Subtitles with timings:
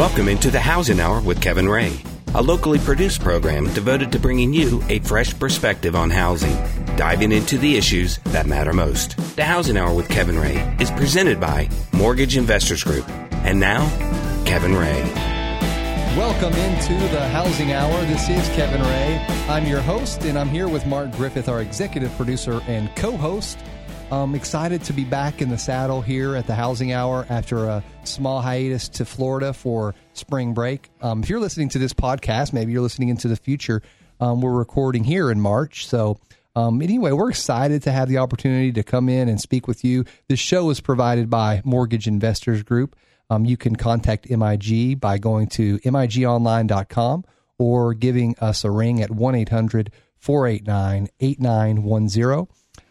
[0.00, 1.94] Welcome into the Housing Hour with Kevin Ray,
[2.34, 6.56] a locally produced program devoted to bringing you a fresh perspective on housing,
[6.96, 9.18] diving into the issues that matter most.
[9.36, 13.06] The Housing Hour with Kevin Ray is presented by Mortgage Investors Group.
[13.44, 13.86] And now,
[14.46, 15.02] Kevin Ray.
[16.16, 18.02] Welcome into the Housing Hour.
[18.06, 19.22] This is Kevin Ray.
[19.50, 23.58] I'm your host, and I'm here with Mark Griffith, our executive producer and co host.
[24.12, 27.84] I'm excited to be back in the saddle here at the Housing Hour after a
[28.02, 30.90] small hiatus to Florida for spring break.
[31.00, 33.82] Um, if you're listening to this podcast, maybe you're listening into the future.
[34.18, 35.86] Um, we're recording here in March.
[35.86, 36.18] So,
[36.56, 40.04] um, anyway, we're excited to have the opportunity to come in and speak with you.
[40.26, 42.96] This show is provided by Mortgage Investors Group.
[43.30, 47.24] Um, you can contact MIG by going to migonline.com
[47.58, 52.48] or giving us a ring at 1 800 489 8910.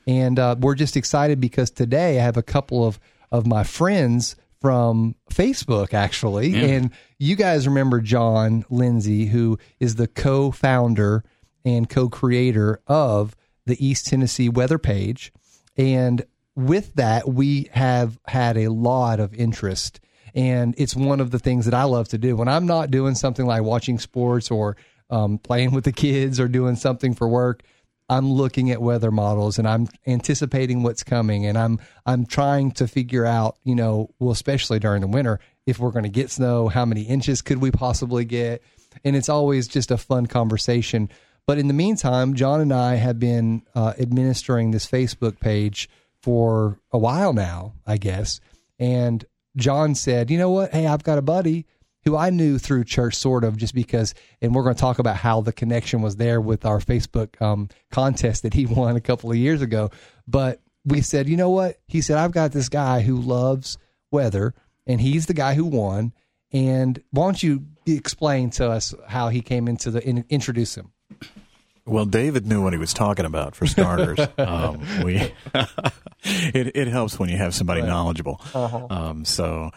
[0.09, 2.99] And uh, we're just excited because today I have a couple of,
[3.31, 6.47] of my friends from Facebook, actually.
[6.47, 6.65] Yeah.
[6.65, 11.23] And you guys remember John Lindsay, who is the co founder
[11.63, 13.35] and co creator of
[13.67, 15.31] the East Tennessee Weather Page.
[15.77, 19.99] And with that, we have had a lot of interest.
[20.33, 22.35] And it's one of the things that I love to do.
[22.35, 24.75] When I'm not doing something like watching sports or
[25.11, 27.61] um, playing with the kids or doing something for work,
[28.09, 32.87] I'm looking at weather models and I'm anticipating what's coming and I'm I'm trying to
[32.87, 36.67] figure out, you know, well especially during the winter, if we're going to get snow,
[36.67, 38.63] how many inches could we possibly get?
[39.03, 41.09] And it's always just a fun conversation.
[41.45, 45.89] But in the meantime, John and I have been uh, administering this Facebook page
[46.21, 48.39] for a while now, I guess.
[48.77, 49.23] And
[49.55, 50.71] John said, "You know what?
[50.71, 51.65] Hey, I've got a buddy
[52.09, 54.15] who I knew through church, sort of, just because.
[54.41, 57.69] And we're going to talk about how the connection was there with our Facebook um,
[57.91, 59.91] contest that he won a couple of years ago.
[60.27, 61.77] But we said, you know what?
[61.87, 63.77] He said, I've got this guy who loves
[64.11, 64.53] weather,
[64.87, 66.13] and he's the guy who won.
[66.51, 70.91] And why don't you explain to us how he came into the in, introduce him?
[71.85, 74.19] Well, David knew what he was talking about for starters.
[74.37, 75.15] um, we
[76.23, 77.87] it it helps when you have somebody right.
[77.87, 78.41] knowledgeable.
[78.53, 78.87] Uh-huh.
[78.89, 79.71] Um, so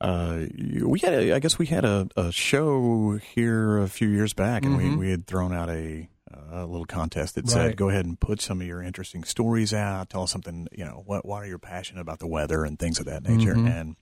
[0.00, 0.44] uh,
[0.82, 4.64] we had, a, I guess, we had a, a, show here a few years back,
[4.64, 4.92] and mm-hmm.
[4.92, 6.08] we, we had thrown out a,
[6.50, 10.10] a little contest that said, "Go ahead and put some of your interesting stories out.
[10.10, 10.68] Tell us something.
[10.72, 13.54] You know, what why are you passionate about the weather and things of that nature."
[13.54, 13.66] Mm-hmm.
[13.68, 13.96] And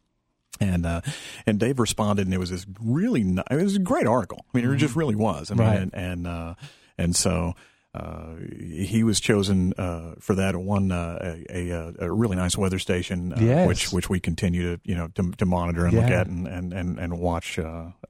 [0.61, 1.01] and uh,
[1.47, 4.45] and Dave responded, and it was this really it was a great article.
[4.53, 4.75] I mean, mm-hmm.
[4.75, 5.51] it just really was.
[5.51, 5.81] I mean, right.
[5.81, 6.55] and and, uh,
[6.99, 7.55] and so
[7.95, 12.79] uh, he was chosen uh, for that one uh, a, a, a, really nice weather
[12.79, 13.69] station, uh, yes.
[13.69, 16.01] which which we continue to you know to, to monitor and yeah.
[16.01, 17.59] look at and and and, and watch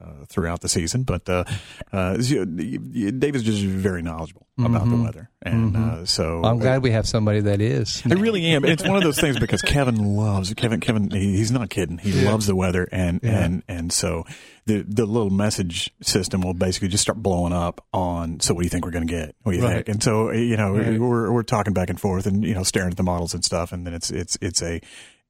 [0.02, 1.02] uh, uh, throughout the season.
[1.02, 4.74] But Dave is just very knowledgeable mm-hmm.
[4.74, 6.04] about the weather, and mm-hmm.
[6.04, 8.02] so I'm glad we have somebody that is.
[8.08, 8.64] I really am.
[8.64, 10.80] It's one of those things because Kevin loves Kevin.
[10.80, 11.98] Kevin, he's not kidding.
[11.98, 12.30] He yeah.
[12.30, 13.44] loves the weather, and yeah.
[13.44, 14.24] and and so
[14.66, 18.40] the the little message system will basically just start blowing up on.
[18.40, 19.34] So, what do you think we're going to get?
[19.42, 19.76] What do you right.
[19.76, 19.88] think?
[19.88, 20.98] And so, you know, right.
[20.98, 23.72] we're we're talking back and forth, and you know, staring at the models and stuff,
[23.72, 24.80] and then it's it's it's a.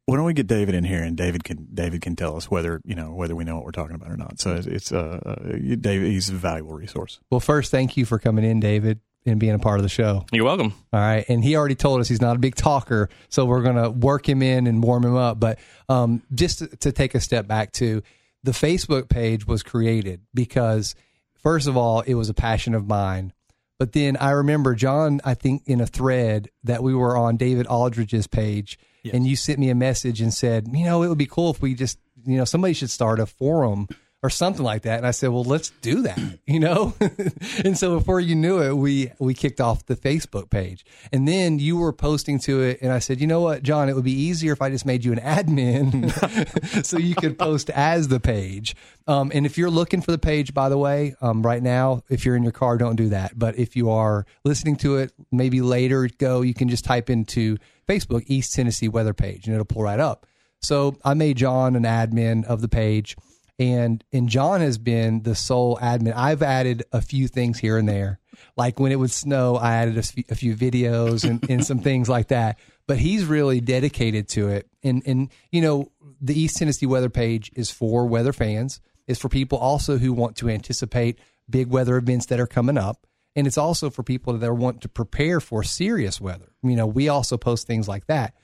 [0.06, 2.80] Why don't we get David in here and David can David can tell us whether
[2.84, 4.40] you know whether we know what we're talking about or not.
[4.40, 7.20] So it's, it's uh, uh David he's a valuable resource.
[7.30, 10.26] Well, first, thank you for coming in, David and being a part of the show.
[10.32, 10.74] You're welcome.
[10.92, 11.24] All right.
[11.28, 14.28] And he already told us he's not a big talker, so we're going to work
[14.28, 15.38] him in and warm him up.
[15.38, 15.58] But
[15.88, 18.02] um, just to, to, take a step back to
[18.42, 20.94] the Facebook page was created because,
[21.36, 23.32] first of all, it was a passion of mine.
[23.78, 27.66] But then I remember John, I think in a thread that we were on David
[27.66, 29.14] Aldridge's page, yes.
[29.14, 31.60] and you sent me a message and said, you know, it would be cool if
[31.60, 33.88] we just, you know, somebody should start a forum
[34.24, 34.98] or something like that.
[34.98, 36.94] And I said, well, let's do that, you know?
[37.64, 41.58] and so before you knew it, we, we kicked off the Facebook page and then
[41.58, 42.78] you were posting to it.
[42.82, 45.04] And I said, you know what, John, it would be easier if I just made
[45.04, 48.76] you an admin so you could post as the page.
[49.08, 52.24] Um, and if you're looking for the page, by the way, um, right now, if
[52.24, 53.36] you're in your car, don't do that.
[53.36, 57.58] But if you are listening to it, maybe later go, you can just type into
[57.88, 60.26] Facebook East Tennessee weather page and it'll pull right up.
[60.60, 63.16] So I made John an admin of the page
[63.58, 66.14] and and John has been the sole admin.
[66.16, 68.18] I've added a few things here and there,
[68.56, 71.78] like when it would snow, I added a few, a few videos and, and some
[71.80, 72.58] things like that.
[72.86, 77.52] But he's really dedicated to it, and and you know the East Tennessee weather page
[77.54, 78.80] is for weather fans.
[79.06, 81.18] It's for people also who want to anticipate
[81.48, 83.06] big weather events that are coming up.
[83.34, 86.52] And it's also for people that are want to prepare for serious weather.
[86.62, 88.34] You know, we also post things like that.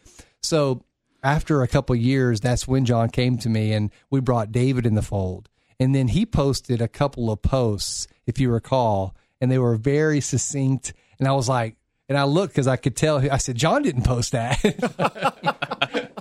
[0.42, 0.84] So
[1.22, 4.94] after a couple years, that's when John came to me and we brought David in
[4.94, 5.48] the fold.
[5.80, 10.20] And then he posted a couple of posts, if you recall, and they were very
[10.20, 10.92] succinct.
[11.18, 11.76] And I was like,
[12.08, 13.18] and I looked because I could tell.
[13.30, 14.58] I said, John didn't post that.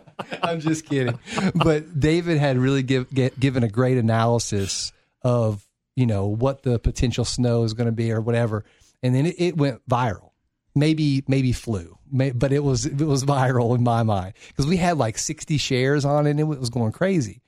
[0.43, 1.17] I'm just kidding.
[1.55, 4.91] But David had really give, get, given a great analysis
[5.21, 5.66] of
[5.97, 8.63] you know what the potential snow is going to be or whatever,
[9.03, 10.31] and then it, it went viral.
[10.75, 14.77] Maybe maybe flew, May, but it was it was viral in my mind because we
[14.77, 17.41] had like 60 shares on it and it was going crazy.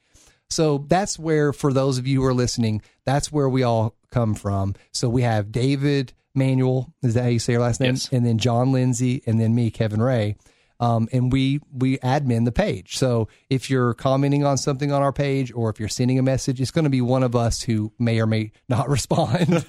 [0.49, 4.33] So that's where, for those of you who are listening, that's where we all come
[4.33, 4.73] from.
[4.91, 7.91] So we have David Manuel, is that how you say your last name?
[7.91, 8.09] Yes.
[8.11, 10.37] And then John Lindsay, and then me, Kevin Ray.
[10.81, 12.97] Um, and we we admin the page.
[12.97, 16.61] So if you're commenting on something on our page, or if you're sending a message,
[16.61, 19.65] it's going to be one of us who may or may not respond.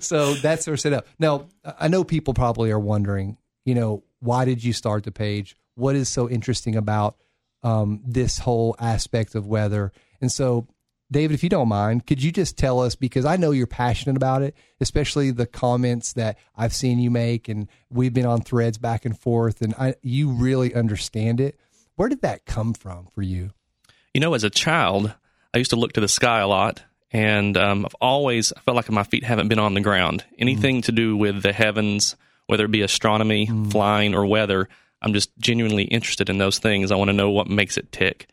[0.00, 1.06] so that's our setup.
[1.18, 1.46] Now
[1.78, 5.56] I know people probably are wondering, you know, why did you start the page?
[5.74, 7.16] What is so interesting about
[7.64, 9.92] um, this whole aspect of weather?
[10.20, 10.68] And so
[11.12, 14.16] David, if you don't mind, could you just tell us because I know you're passionate
[14.16, 18.78] about it, especially the comments that I've seen you make, and we've been on threads
[18.78, 21.58] back and forth, and I, you really understand it.
[21.96, 23.50] Where did that come from for you?
[24.14, 25.14] You know, as a child,
[25.54, 28.90] I used to look to the sky a lot, and um, I've always felt like
[28.90, 30.24] my feet haven't been on the ground.
[30.38, 32.16] Anything to do with the heavens,
[32.46, 34.68] whether it be astronomy, flying, or weather,
[35.02, 36.90] I'm just genuinely interested in those things.
[36.90, 38.28] I want to know what makes it tick.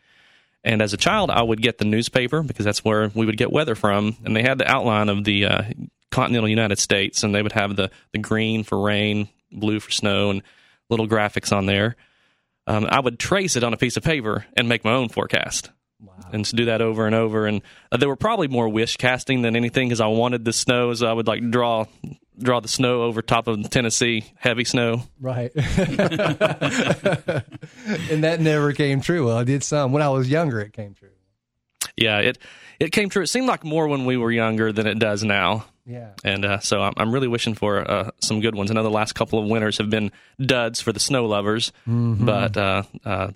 [0.63, 3.51] And as a child, I would get the newspaper because that's where we would get
[3.51, 4.17] weather from.
[4.25, 5.63] And they had the outline of the uh,
[6.11, 10.31] continental United States, and they would have the, the green for rain, blue for snow,
[10.31, 10.43] and
[10.89, 11.95] little graphics on there.
[12.67, 15.71] Um, I would trace it on a piece of paper and make my own forecast.
[16.31, 17.61] And to do that over and over, and
[17.91, 21.07] uh, there were probably more wish casting than anything because I wanted the snow, so
[21.07, 21.85] I would like draw
[22.39, 25.03] draw the snow over top of Tennessee, heavy snow.
[25.19, 25.51] Right.
[25.55, 25.63] and
[28.23, 29.27] that never came true.
[29.27, 30.59] Well, I did some when I was younger.
[30.59, 31.09] It came true.
[31.95, 32.37] Yeah, it
[32.79, 33.23] it came true.
[33.23, 35.65] It seemed like more when we were younger than it does now.
[35.85, 36.11] Yeah.
[36.23, 38.69] And uh, so I'm, I'm really wishing for uh, some good ones.
[38.69, 42.55] I know the last couple of winters have been duds for the snow lovers, but
[42.55, 43.31] uh, uh,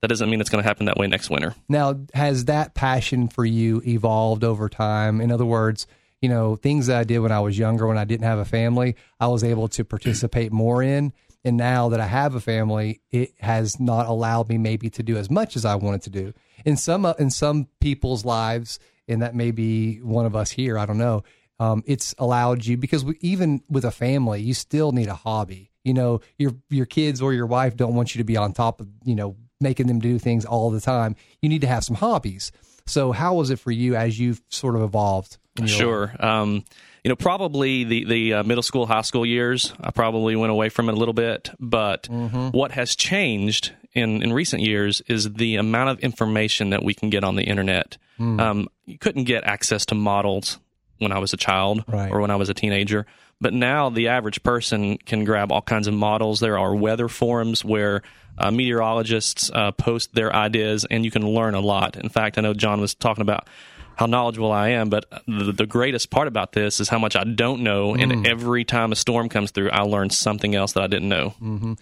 [0.00, 1.54] that doesn't mean it's going to happen that way next winter.
[1.68, 5.20] Now, has that passion for you evolved over time?
[5.20, 5.86] In other words,
[6.20, 8.44] you know, things that I did when I was younger, when I didn't have a
[8.44, 11.12] family, I was able to participate more in.
[11.44, 15.16] And now that I have a family, it has not allowed me maybe to do
[15.16, 16.34] as much as I wanted to do.
[16.66, 18.78] In some uh, in some people's lives,
[19.08, 21.24] and that may be one of us here, I don't know.
[21.58, 25.70] Um, it's allowed you because we, even with a family, you still need a hobby.
[25.82, 28.80] You know, your your kids or your wife don't want you to be on top
[28.82, 31.16] of you know making them do things all the time.
[31.40, 32.52] You need to have some hobbies.
[32.86, 35.38] So, how was it for you as you've sort of evolved?
[35.58, 35.76] in your?
[35.76, 36.16] Sure.
[36.20, 36.64] Um,
[37.04, 40.68] you know, probably the the uh, middle school, high school years, I probably went away
[40.68, 41.50] from it a little bit.
[41.58, 46.94] But what has changed in in recent years is the amount of information that we
[46.94, 47.96] can get on the internet.
[48.18, 50.58] Um, you couldn't get access to models
[50.98, 52.10] when I was a child Right.
[52.12, 53.06] or when I was a teenager.
[53.40, 56.40] But now the average person can grab all kinds of models.
[56.40, 58.02] There are weather forums where
[58.38, 61.96] uh, meteorologists uh, post their ideas, and you can learn a lot.
[61.96, 63.46] In fact, I know John was talking about
[63.96, 67.24] how knowledgeable I am, but the, the greatest part about this is how much I
[67.24, 67.94] don't know.
[67.94, 71.34] And every time a storm comes through, I learn something else that I didn't know.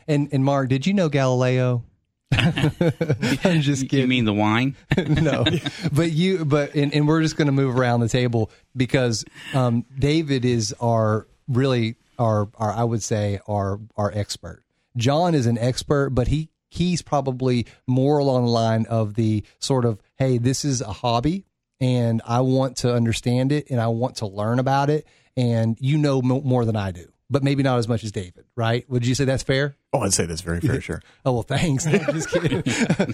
[0.09, 1.85] And and Mark, did you know Galileo?
[2.33, 4.09] I'm just You kidding.
[4.09, 4.77] mean the wine?
[4.97, 5.45] no,
[5.93, 9.25] but you, but and, and we're just going to move around the table because
[9.55, 14.63] um, David is our really our our I would say our our expert.
[14.99, 19.87] John is an expert, but he he's probably more along the line of the sort
[19.87, 21.47] of hey, this is a hobby
[21.81, 25.97] and I want to understand it and I want to learn about it, and you
[25.97, 28.89] know mo- more than I do, but maybe not as much as David, right?
[28.91, 29.77] Would you say that's fair?
[29.93, 31.03] Oh, I'd say that's very fair, sure.
[31.25, 31.85] Oh well, thanks.
[31.85, 32.63] Just kidding.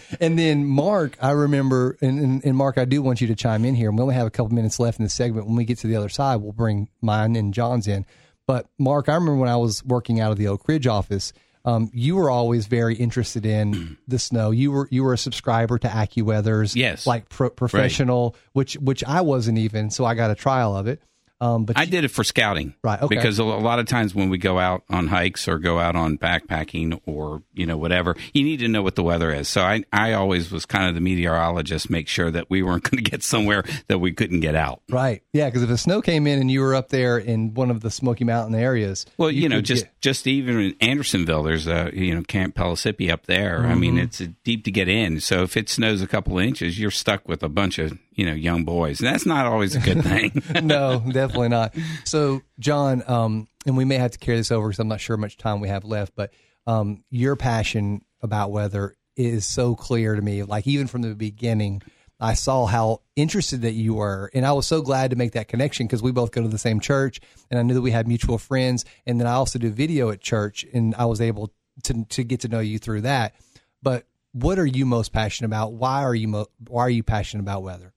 [0.20, 3.64] and then Mark, I remember, and, and, and Mark, I do want you to chime
[3.64, 3.90] in here.
[3.92, 5.46] We only have a couple minutes left in the segment.
[5.46, 8.06] When we get to the other side, we'll bring mine and John's in.
[8.46, 11.32] But Mark, I remember when I was working out of the Oak Ridge office,
[11.64, 14.50] um, you were always very interested in the snow.
[14.50, 17.06] You were you were a subscriber to AccuWeather's, Yes.
[17.06, 19.90] like pro- professional, which which I wasn't even.
[19.90, 21.00] So I got a trial of it.
[21.40, 22.74] Um, but I you- did it for scouting.
[22.82, 23.14] Right, okay.
[23.16, 26.16] Because a lot of times when we go out on hikes or go out on
[26.16, 29.48] backpacking or, you know, whatever, you need to know what the weather is.
[29.48, 33.02] So I, I always was kind of the meteorologist, make sure that we weren't going
[33.02, 34.80] to get somewhere that we couldn't get out.
[34.90, 37.70] right, yeah, because if the snow came in and you were up there in one
[37.70, 41.66] of the Smoky Mountain areas, Well, you, know, just get- just even in Andersonville, there's
[41.66, 43.64] a you know Camp Pellissippi up there.
[43.66, 45.18] I mean, it's uh deep to get in.
[45.20, 48.34] So if it snows a couple inches, you're stuck with a bunch of you know
[48.34, 50.42] young boys, and that's not always a good thing.
[50.66, 51.74] no, definitely not.
[52.04, 55.16] So, John, um, and we may have to carry this over because I'm not sure
[55.16, 56.32] how much time we have left, but
[56.66, 60.42] um, your passion about weather is so clear to me.
[60.42, 61.82] Like, even from the beginning,
[62.20, 64.30] I saw how interested that you were.
[64.34, 66.58] And I was so glad to make that connection because we both go to the
[66.58, 68.84] same church and I knew that we had mutual friends.
[69.06, 71.52] And then I also do video at church and I was able
[71.84, 73.34] to, to get to know you through that.
[73.82, 75.74] But what are you most passionate about?
[75.74, 77.92] Why are you mo- why are you passionate about weather?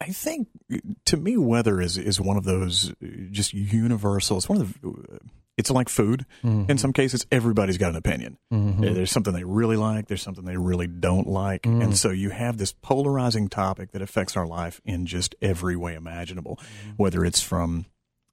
[0.00, 0.48] I think
[1.06, 2.92] to me, weather is is one of those
[3.30, 4.38] just universal.
[4.38, 5.18] It's one of the.
[5.58, 6.24] It's like food.
[6.42, 6.70] Mm-hmm.
[6.70, 8.38] In some cases, everybody's got an opinion.
[8.50, 10.06] There's something they really like.
[10.08, 11.84] There's something they really don't like, Mm.
[11.84, 15.94] and so you have this polarizing topic that affects our life in just every way
[15.96, 16.56] imaginable.
[16.56, 16.90] Mm-hmm.
[16.96, 17.84] Whether it's from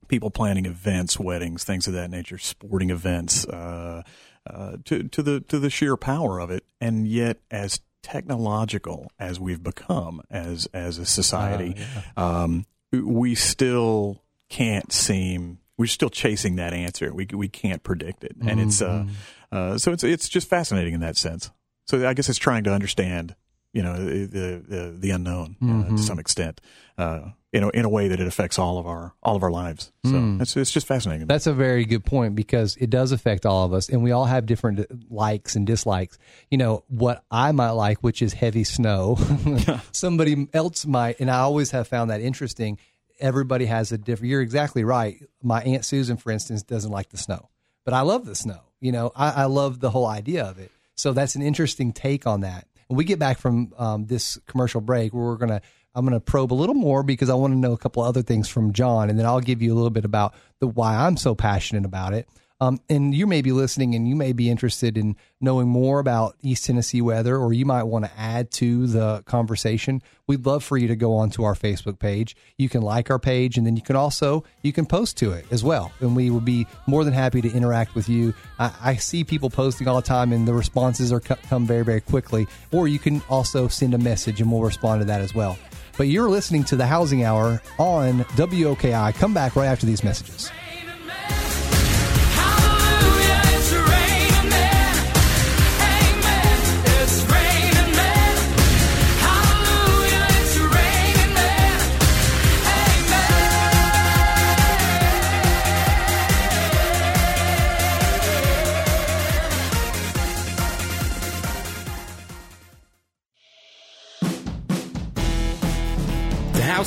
[0.08, 4.04] people planning events, weddings, things of that nature, sporting events, uh,
[4.50, 9.40] uh, to to the to the sheer power of it, and yet as technological as
[9.40, 11.76] we've become as as a society,
[12.16, 15.60] um, we still can't seem.
[15.78, 17.14] We're still chasing that answer.
[17.14, 19.06] We we can't predict it, and it's uh,
[19.52, 21.52] uh, so it's it's just fascinating in that sense.
[21.86, 23.36] So I guess it's trying to understand,
[23.74, 26.62] you know, the the the unknown uh, to some extent,
[26.98, 29.50] uh, you know, in a way that it affects all of our all of our
[29.50, 29.92] lives.
[30.06, 31.26] So it's it's just fascinating.
[31.26, 34.26] That's a very good point because it does affect all of us, and we all
[34.26, 36.20] have different likes and dislikes.
[36.52, 39.18] You know what I might like, which is heavy snow.
[39.92, 42.78] Somebody else might, and I always have found that interesting.
[43.20, 44.30] Everybody has a different.
[44.30, 45.20] You're exactly right.
[45.42, 47.50] My aunt Susan, for instance, doesn't like the snow,
[47.86, 48.60] but I love the snow.
[48.82, 50.70] You know, I, I love the whole idea of it.
[50.94, 52.68] So that's an interesting take on that.
[52.86, 55.64] When we get back from um, this commercial break, we're gonna
[55.98, 58.48] I'm gonna probe a little more because I want to know a couple other things
[58.48, 61.34] from John, and then I'll give you a little bit about the why I'm so
[61.34, 62.30] passionate about it.
[62.60, 66.36] Um, and you may be listening and you may be interested in knowing more about
[66.42, 70.02] East Tennessee weather, or you might want to add to the conversation.
[70.26, 72.36] We'd love for you to go onto our Facebook page.
[72.58, 75.46] You can like our page, and then you can also you can post to it
[75.50, 78.34] as well, and we would be more than happy to interact with you.
[78.60, 81.84] I, I see people posting all the time, and the responses are co- come very
[81.84, 82.48] very quickly.
[82.72, 85.58] Or you can also send a message, and we'll respond to that as well.
[85.98, 89.16] But you're listening to the Housing Hour on WOKI.
[89.16, 90.52] Come back right after these messages.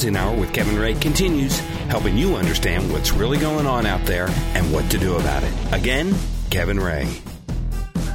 [0.00, 1.59] Housing Hour with Kevin Ray continues,
[1.90, 5.52] helping you understand what's really going on out there and what to do about it.
[5.73, 6.14] Again,
[6.49, 7.07] Kevin Ray.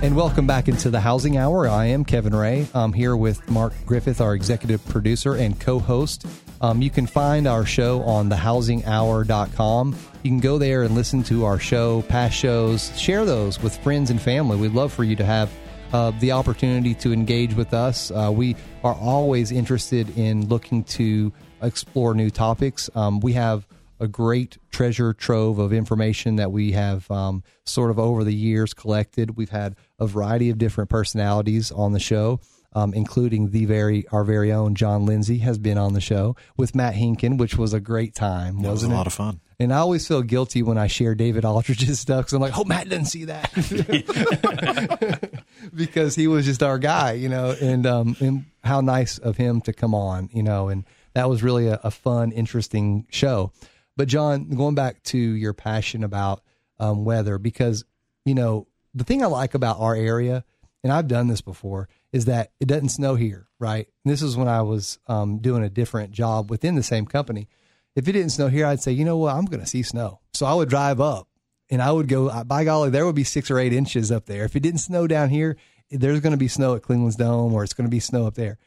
[0.02, 1.68] And welcome back into the Housing Hour.
[1.68, 2.66] I am Kevin Ray.
[2.74, 6.26] I'm here with Mark Griffith, our executive producer and co host.
[6.60, 9.96] Um, you can find our show on thehousinghour.com.
[10.24, 14.10] You can go there and listen to our show, past shows, share those with friends
[14.10, 14.58] and family.
[14.58, 15.52] We'd love for you to have
[15.94, 18.10] uh, the opportunity to engage with us.
[18.10, 21.32] Uh, we are always interested in looking to
[21.66, 22.90] explore new topics.
[22.96, 23.68] Um, we have
[24.00, 28.74] a great treasure trove of information that we have um, sort of over the years
[28.74, 29.38] collected.
[29.38, 32.42] We've had a variety of different personalities on the show,
[32.74, 36.76] um, including the very our very own John Lindsay has been on the show with
[36.76, 38.90] Matt Hinkin, which was a great time, That was a it?
[38.94, 39.40] lot of fun.
[39.58, 42.66] And I always feel guilty when I share David Aldridge's stuff because I'm like, oh,
[42.66, 43.50] Matt didn't see that
[45.74, 49.62] because he was just our guy, you know, and um, and how nice of him
[49.62, 50.84] to come on, you know, and
[51.16, 53.52] that was really a, a fun, interesting show.
[53.98, 56.44] But John, going back to your passion about
[56.78, 57.86] um, weather, because
[58.26, 60.44] you know the thing I like about our area,
[60.84, 63.88] and I've done this before, is that it doesn't snow here, right?
[64.04, 67.48] And this is when I was um, doing a different job within the same company.
[67.96, 70.20] If it didn't snow here, I'd say, you know what, I'm going to see snow.
[70.34, 71.30] So I would drive up
[71.70, 74.44] and I would go, by golly, there would be six or eight inches up there.
[74.44, 75.56] If it didn't snow down here,
[75.90, 78.36] there's going to be snow at Clingmans Dome or it's going to be snow up
[78.36, 78.58] there.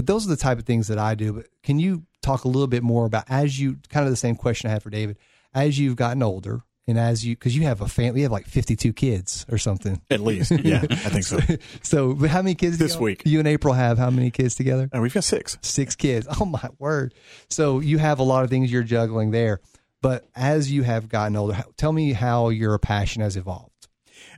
[0.00, 1.34] But those are the type of things that I do.
[1.34, 4.34] But can you talk a little bit more about as you kind of the same
[4.34, 5.18] question I had for David,
[5.52, 8.46] as you've gotten older and as you, because you have a family, you have like
[8.46, 10.00] 52 kids or something.
[10.08, 11.38] At least, yeah, I think so.
[11.82, 13.24] So but how many kids This week.
[13.26, 14.88] You and April have how many kids together?
[14.90, 15.58] And we've got six.
[15.60, 16.26] Six kids.
[16.40, 17.12] Oh my word.
[17.50, 19.60] So you have a lot of things you're juggling there.
[20.00, 23.88] But as you have gotten older, tell me how your passion has evolved.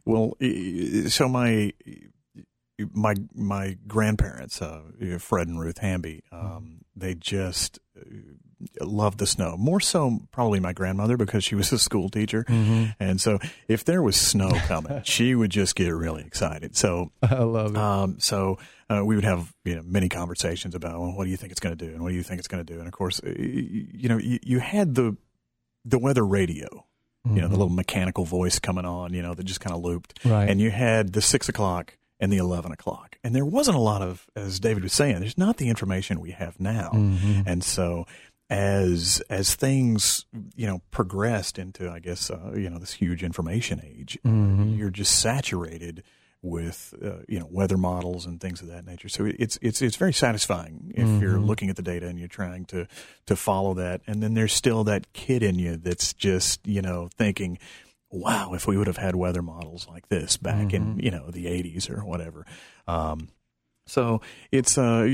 [0.05, 0.37] Well,
[1.07, 1.73] so my
[2.93, 4.83] my my grandparents, uh,
[5.19, 9.57] Fred and Ruth Hamby, um, they just uh, loved the snow.
[9.57, 14.03] More so, probably my grandmother because she was a school teacher, and so if there
[14.03, 16.77] was snow coming, she would just get really excited.
[16.77, 17.77] So I love it.
[17.79, 18.59] um, so
[18.91, 21.61] uh, we would have you know many conversations about well, what do you think it's
[21.61, 23.21] going to do, and what do you think it's going to do, and of course,
[23.25, 25.17] you know, you, you had the
[25.85, 26.87] the weather radio,
[27.25, 30.21] you know, the little mechanical voice coming on, you know, that just kind of looped,
[30.25, 30.49] Right.
[30.49, 34.01] and you had the six o'clock and the eleven o'clock, and there wasn't a lot
[34.01, 36.91] of, as David was saying, there's not the information we have now,
[37.47, 38.07] and so.
[38.51, 40.27] As as things
[40.57, 44.29] you know progressed into I guess uh, you know this huge information age, uh,
[44.77, 46.03] you're just saturated
[46.43, 49.09] with uh, you know weather models and things of that nature.
[49.09, 52.67] So it's it's it's very satisfying if you're looking at the data and you're trying
[52.67, 52.87] to
[53.25, 54.03] to follow that.
[54.07, 57.59] And then there's still that kid in you that's just you know thinking,
[58.13, 61.47] wow, if we would have had weather models like this back in you know the
[61.47, 62.47] 80s or whatever.
[62.87, 63.29] Um,
[63.87, 64.21] so
[64.53, 65.07] it's, uh,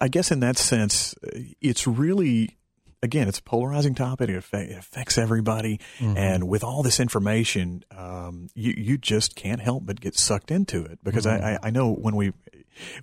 [0.00, 1.14] I guess, in that sense,
[1.60, 2.56] it's really,
[3.02, 4.30] again, it's a polarizing topic.
[4.30, 5.78] It, affect, it affects everybody,
[6.16, 10.84] and with all this information, um, you you just can't help but get sucked into
[10.84, 11.00] it.
[11.02, 12.32] Because I, I I know when we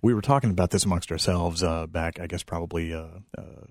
[0.01, 2.93] we were talking about this amongst ourselves uh, back, I guess probably.
[2.93, 3.65] Uh, uh,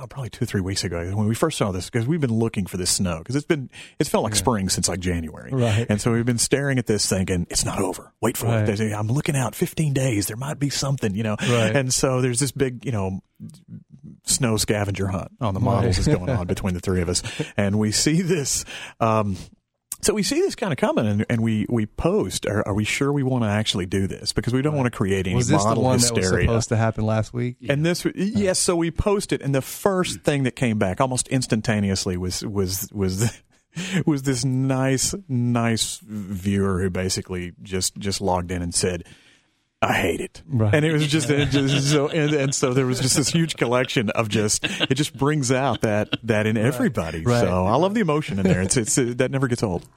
[0.00, 2.32] oh, probably two or three weeks ago when we first saw this because we've been
[2.38, 5.50] looking for this snow because it's been it's felt like spring since like January.
[5.52, 5.86] Right.
[5.88, 8.12] and so we've been staring at this thinking it's not over.
[8.20, 8.68] Wait for Right.
[8.68, 10.26] it I'm looking out 15 days.
[10.26, 11.36] There might be something you know?
[11.40, 11.74] Right.
[11.76, 13.20] and so there's this big you know
[14.24, 17.22] snow scavenger hunt on the models is going on between the three of us.
[17.56, 18.64] And we see this
[19.00, 19.36] um
[20.00, 22.46] so we see this kind of coming, and, and we we post.
[22.46, 24.32] Are, are we sure we want to actually do this?
[24.32, 26.68] Because we don't want to create any Was this the model one that was supposed
[26.68, 27.56] to happen last week?
[27.68, 28.58] And this, yes.
[28.58, 32.88] So we posted, it and the first thing that came back almost instantaneously was was
[32.92, 33.42] was
[34.06, 39.04] was this nice nice viewer who basically just just logged in and said.
[39.80, 40.74] I hate it, Right.
[40.74, 43.56] and it was just, it just so, and, and so there was just this huge
[43.56, 47.22] collection of just, it just brings out that that in everybody.
[47.22, 47.40] Right.
[47.42, 48.60] So I love the emotion in there.
[48.60, 49.88] It's it's that never gets old.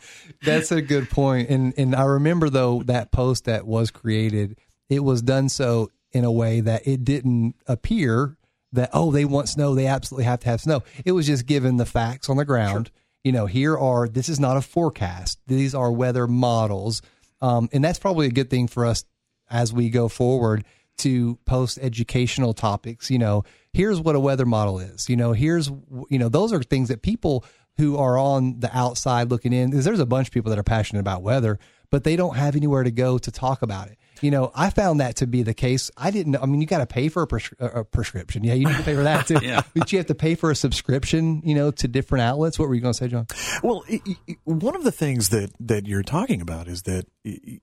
[0.43, 1.49] That's a good point.
[1.49, 6.25] And and I remember though that post that was created, it was done so in
[6.25, 8.37] a way that it didn't appear
[8.73, 10.83] that oh they want snow, they absolutely have to have snow.
[11.05, 12.91] It was just given the facts on the ground.
[13.23, 15.39] You know, here are this is not a forecast.
[15.47, 17.01] These are weather models.
[17.41, 19.05] Um, and that's probably a good thing for us
[19.51, 20.63] as we go forward
[20.99, 23.09] to post educational topics.
[23.09, 23.43] You know,
[23.73, 25.09] here's what a weather model is.
[25.09, 25.67] You know, here's
[26.09, 27.45] you know those are things that people
[27.77, 29.71] who are on the outside looking in.
[29.71, 31.57] 'cause There's a bunch of people that are passionate about weather,
[31.89, 33.97] but they don't have anywhere to go to talk about it.
[34.21, 35.89] You know, I found that to be the case.
[35.97, 36.35] I didn't.
[36.35, 38.43] I mean, you got to pay for a, pres- a prescription.
[38.43, 39.39] Yeah, you need to pay for that too.
[39.41, 39.61] Yeah.
[39.73, 41.41] But you have to pay for a subscription.
[41.43, 42.59] You know, to different outlets.
[42.59, 43.25] What were you going to say, John?
[43.63, 47.37] Well, i i one of the things that that you're talking about is that, i
[47.47, 47.59] i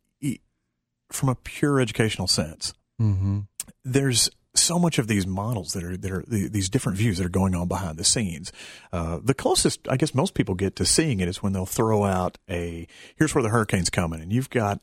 [1.10, 3.40] from a pure educational sense, Mm-hmm.
[3.84, 7.28] there's so much of these models that are that are these different views that are
[7.30, 8.50] going on behind the scenes.
[8.92, 12.02] Uh, the closest, I guess, most people get to seeing it is when they'll throw
[12.04, 14.80] out a here's where the hurricane's coming, and you've got.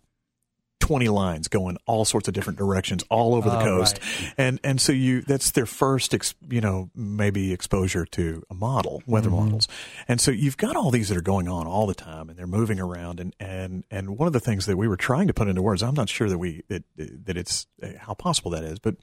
[0.85, 3.99] 20 lines going all sorts of different directions all over the Oh, coast.
[4.37, 9.01] and and so you that's their first ex, you know maybe exposure to a model
[9.07, 9.67] weather models.
[10.07, 12.45] And so you've got all these that are going on all the time and they're
[12.45, 13.19] moving around.
[13.19, 15.81] And and and one of the things that we were trying to put into words
[15.81, 18.95] i'm not sure that we that that it's uh, how possible that is but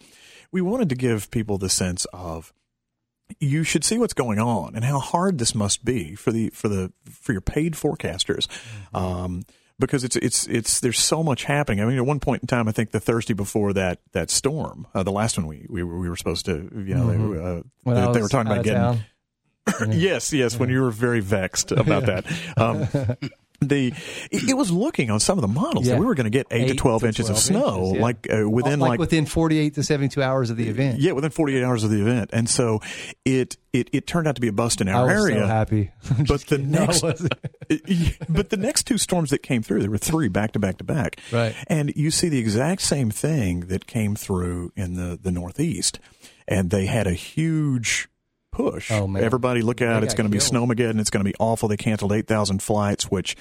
[0.53, 2.53] we wanted to give people the sense of
[3.41, 6.69] you should see what's going on and how hard this must be for the for
[6.69, 8.47] the for your paid forecasters.
[8.95, 9.43] Um
[9.87, 11.81] because it's it's it's there's so much happening.
[11.81, 14.87] I mean, at one point in time, I think the Thursday before that that storm,
[14.95, 18.07] uh, the last one we we were, we were supposed to, you know, they, uh,
[18.07, 19.05] they, they were talking about getting
[19.93, 22.27] yes, yes, when you were very vexed about that.
[22.57, 22.89] Um,
[23.69, 23.93] the
[24.31, 25.95] it, it was looking on some of the models Yeah.
[25.95, 27.93] that we were going to get eight, to Eight twelve to inches of snow, inches,
[27.97, 28.03] yeah.
[28.03, 31.01] like uh, within like, like, within 48 to 72 hours of the event.
[31.01, 32.81] yeah, within forty eight hours of the event, and so
[33.25, 35.41] it it it turned out to be a bust in I our was area.
[35.41, 35.91] so happy.
[36.19, 36.71] I'm But the kidding.
[36.71, 37.01] Next,
[38.29, 40.85] but the next two storms that came through, there were three back to back to
[40.85, 41.55] back, Right.
[41.69, 45.99] And you see the exact same thing that came through in the the Northeast,
[46.47, 48.09] and they had a huge
[48.53, 48.93] push.
[48.93, 49.13] Oh.
[49.17, 50.05] Everybody look out!
[50.05, 51.01] It's going to be snowmageddon.
[51.01, 51.69] It's going to be awful.
[51.69, 53.37] They canceled eight thousand flights, which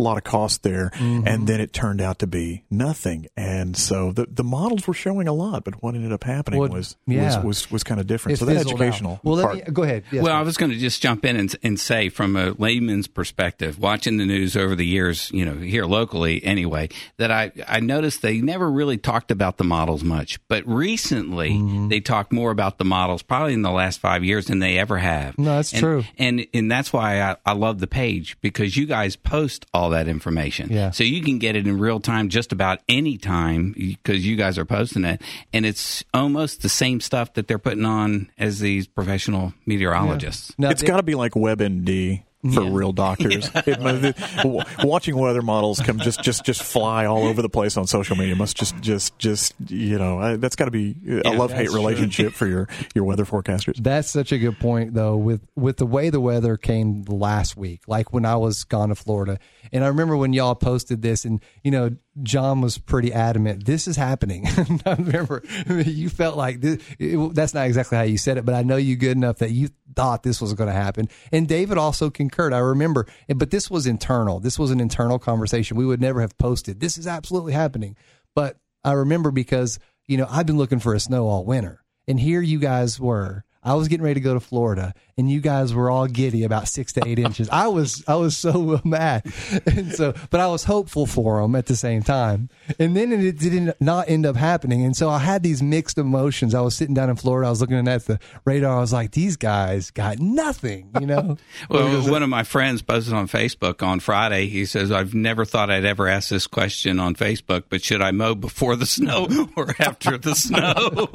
[0.00, 1.26] lot of cost there, Mm-hmm.
[1.26, 3.26] and then it turned out to be nothing.
[3.36, 6.70] And so the the models were showing a lot, but what ended up happening What-
[6.72, 7.36] was, yeah.
[7.38, 8.34] was was was kind of different.
[8.36, 8.80] It so that fizzled out.
[8.80, 10.04] educational Well, let me, go ahead.
[10.10, 13.06] Yes, well, I was going to just jump in and, and say, from a layman's
[13.06, 17.80] perspective, watching the news over the years, you know, here locally anyway, that I, I
[17.80, 20.38] noticed they never really talked about the models much.
[20.48, 21.88] But recently, Mm-hmm.
[21.88, 24.98] they talk more about the models, probably in the last five years, than they ever
[24.98, 25.36] have.
[25.38, 26.04] No, that's And- true.
[26.18, 30.08] And and that's why I, I love the page because you guys post all that
[30.08, 30.70] information.
[30.70, 30.90] Yeah.
[30.90, 34.58] So you can get it in real time just about any time because you guys
[34.58, 35.20] are posting it.
[35.52, 40.52] And it's almost the same stuff that they're putting on as these professional meteorologists.
[40.58, 42.22] Now, it's it- got to be like WebMD
[42.54, 43.50] for real doctors.
[43.66, 47.86] It must- watching weather models come just just just fly all over the place on
[47.86, 51.52] social media must just just just you know I, that's got to be a love
[51.52, 51.80] hate that's true.
[51.80, 53.76] relationship for your your weather forecasters.
[53.82, 55.16] That's such a good point, though.
[55.16, 58.94] With with the way the weather came last week, like when I was gone to
[58.94, 59.38] Florida,
[59.72, 63.64] and I remember when y'all posted this, and you know, John was pretty adamant.
[63.64, 64.46] This is happening.
[64.86, 68.54] I remember you felt like this, it, that's not exactly how you said it, but
[68.54, 71.08] I know you good enough that you thought this was going to happen.
[71.30, 72.52] And David also concurred.
[72.52, 74.40] I remember, but this was internal.
[74.40, 75.76] This was an internal conversation.
[75.76, 76.80] We would never have posted.
[76.80, 77.96] This is absolutely happening.
[78.34, 81.82] But I remember because, you know, I've been looking for a snow all winter.
[82.08, 83.44] And here you guys were.
[83.62, 86.68] I was getting ready to go to Florida, and you guys were all giddy about
[86.68, 87.48] six to eight inches.
[87.50, 89.24] I was, I was so mad,
[89.66, 92.48] and so, but I was hopeful for them at the same time.
[92.78, 95.98] And then it did not not end up happening, and so I had these mixed
[95.98, 96.54] emotions.
[96.54, 98.76] I was sitting down in Florida, I was looking at the radar.
[98.76, 101.36] I was like, these guys got nothing, you know.
[101.68, 104.46] Well, one of my friends posted on Facebook on Friday.
[104.46, 108.10] He says, "I've never thought I'd ever ask this question on Facebook, but should I
[108.10, 111.08] mow before the snow or after the snow?"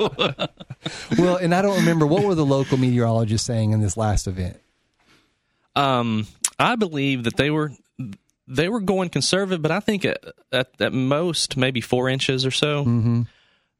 [1.17, 4.59] well, and I don't remember what were the local meteorologists saying in this last event.
[5.75, 6.27] Um,
[6.59, 7.71] I believe that they were
[8.47, 12.51] they were going conservative, but I think at, at, at most maybe four inches or
[12.51, 12.83] so.
[12.83, 13.21] Mm-hmm.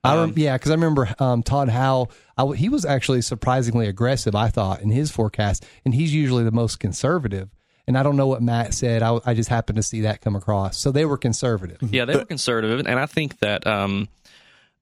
[0.03, 2.11] I rem- yeah, because I remember um, Todd Howell.
[2.37, 4.35] I w- he was actually surprisingly aggressive.
[4.35, 7.49] I thought in his forecast, and he's usually the most conservative.
[7.87, 9.01] And I don't know what Matt said.
[9.01, 10.77] I, I just happened to see that come across.
[10.77, 11.77] So they were conservative.
[11.81, 14.07] Yeah, they were conservative, and I think that um,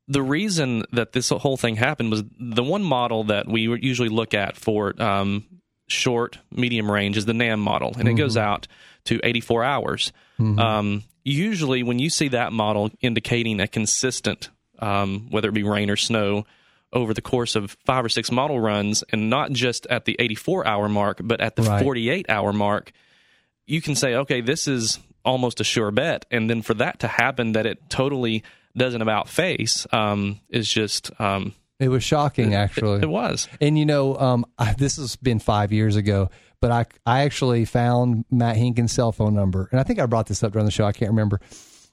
[0.08, 4.34] the reason that this whole thing happened was the one model that we usually look
[4.34, 5.46] at for um,
[5.88, 8.68] short, medium range is the NAM model, and it goes out
[9.06, 10.12] to 84 hours.
[10.39, 15.89] Um, usually, when you see that model indicating a consistent, um, whether it be rain
[15.89, 16.46] or snow,
[16.94, 20.65] over the course of five or six model runs, and not just at the 84
[20.68, 21.84] hour mark, but at the Right.
[21.84, 22.91] 48 hour mark,
[23.65, 26.26] you can say, okay, this is almost a sure bet.
[26.32, 28.44] And then for that to happen, that it totally
[28.78, 33.02] doesn't about face, um, is just, um, It was shocking, actually.
[33.02, 33.48] it was.
[33.62, 36.30] And you know, um, I, this has been five years ago,
[36.62, 40.28] but I I actually found Matt Hinkin's cell phone number, and I think I brought
[40.28, 40.86] this up during the show.
[40.86, 41.40] I can't remember.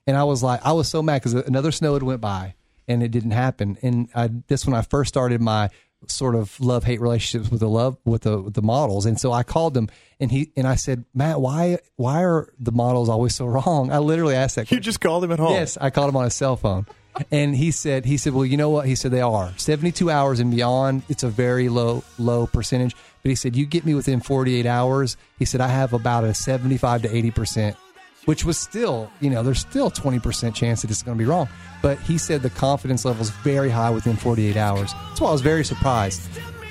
[0.06, 2.54] And I was like, I was so mad because another snow had went by
[2.88, 3.78] and it didn't happen.
[3.82, 5.70] And I, this when I first started my
[6.08, 9.06] sort of love hate relationships with the love with the with the models.
[9.06, 9.88] And so I called him
[10.20, 13.90] and he and I said, Matt, why why are the models always so wrong?
[13.92, 14.70] I literally asked that.
[14.70, 15.52] You just called him at home.
[15.52, 16.86] Yes, I called him on his cell phone.
[17.30, 18.86] And he said, he said, well, you know what?
[18.86, 21.02] He said they are 72 hours and beyond.
[21.10, 22.96] It's a very low, low percentage.
[23.22, 25.18] But he said, you get me within 48 hours.
[25.38, 27.76] He said, I have about a 75 to 80%,
[28.24, 31.48] which was still, you know, there's still 20% chance that it's going to be wrong.
[31.80, 34.92] But he said the confidence level is very high within 48 hours.
[35.08, 36.22] That's why I was very surprised.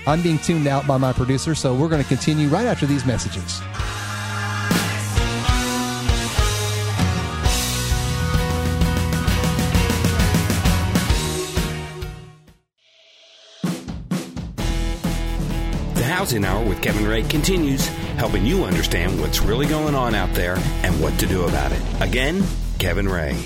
[0.07, 3.05] I'm being tuned out by my producer, so we're going to continue right after these
[3.05, 3.61] messages.
[16.11, 20.57] Housing Hour with Kevin Ray continues, helping you understand what's really going on out there
[20.83, 21.81] and what to do about it.
[22.01, 22.43] Again,
[22.79, 23.41] Kevin Ray.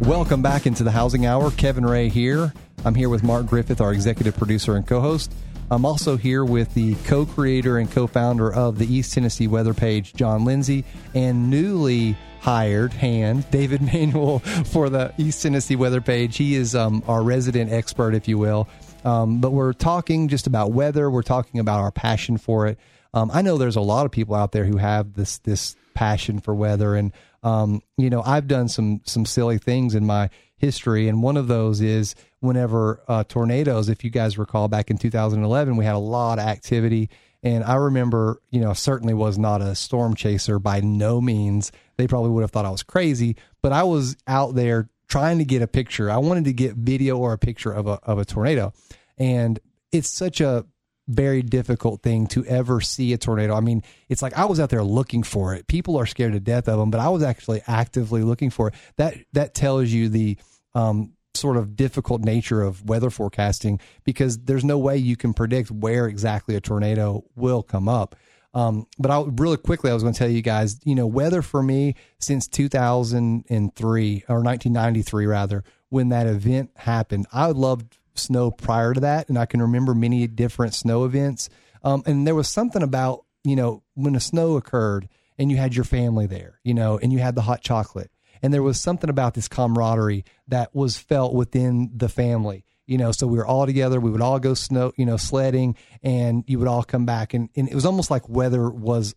[0.00, 1.50] Welcome back into the Housing Hour.
[1.50, 2.54] Kevin Ray here.
[2.82, 5.34] I'm here with Mark Griffith, our executive producer and co host.
[5.70, 9.74] I'm also here with the co creator and co founder of the East Tennessee weather
[9.74, 16.38] page, John Lindsay, and newly hired hand, David Manuel, for the East Tennessee weather page.
[16.38, 18.66] He is um, our resident expert, if you will.
[19.04, 22.78] Um, but we're talking just about weather, we're talking about our passion for it.
[23.12, 26.40] Um, I know there's a lot of people out there who have this this passion
[26.40, 27.12] for weather, and
[27.42, 31.46] um, you know I've done some some silly things in my history, and one of
[31.46, 33.88] those is whenever uh, tornadoes.
[33.88, 37.08] If you guys recall, back in 2011, we had a lot of activity,
[37.44, 41.70] and I remember, you know, certainly was not a storm chaser by no means.
[41.96, 45.44] They probably would have thought I was crazy, but I was out there trying to
[45.44, 46.10] get a picture.
[46.10, 48.72] I wanted to get video or a picture of a of a tornado,
[49.16, 49.60] and
[49.92, 50.66] it's such a
[51.06, 53.54] very difficult thing to ever see a tornado.
[53.54, 55.68] I mean, it's like I was out there looking for it.
[55.68, 58.74] People are scared to death of them, but I was actually actively looking for it.
[58.96, 60.36] That that tells you the
[60.74, 65.70] um, sort of difficult nature of weather forecasting because there's no way you can predict
[65.70, 68.16] where exactly a tornado will come up.
[68.54, 71.42] Um, but I really quickly, I was going to tell you guys, you know, weather
[71.42, 78.94] for me since 2003 or 1993 rather, when that event happened, I loved snow prior
[78.94, 81.48] to that, and I can remember many different snow events.
[81.82, 85.74] Um, and there was something about you know when a snow occurred and you had
[85.74, 88.10] your family there, you know, and you had the hot chocolate,
[88.42, 92.64] and there was something about this camaraderie that was felt within the family.
[92.86, 93.98] You know, so we were all together.
[93.98, 97.48] We would all go snow, you know, sledding, and you would all come back, and,
[97.56, 99.14] and it was almost like weather was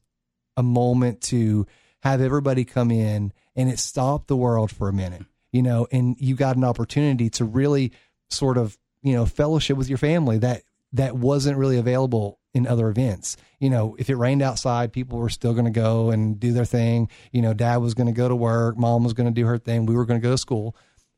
[0.55, 1.67] a moment to
[2.01, 6.15] have everybody come in and it stopped the world for a minute, you know, and
[6.19, 7.91] you got an opportunity to really
[8.29, 12.89] sort of, you know, fellowship with your family that that wasn't really available in other
[12.89, 13.35] events.
[13.59, 16.65] You know, if it rained outside, people were still going to go and do their
[16.65, 17.09] thing.
[17.31, 19.57] You know, dad was going to go to work, mom was going to do her
[19.57, 20.75] thing, we were going to go to school.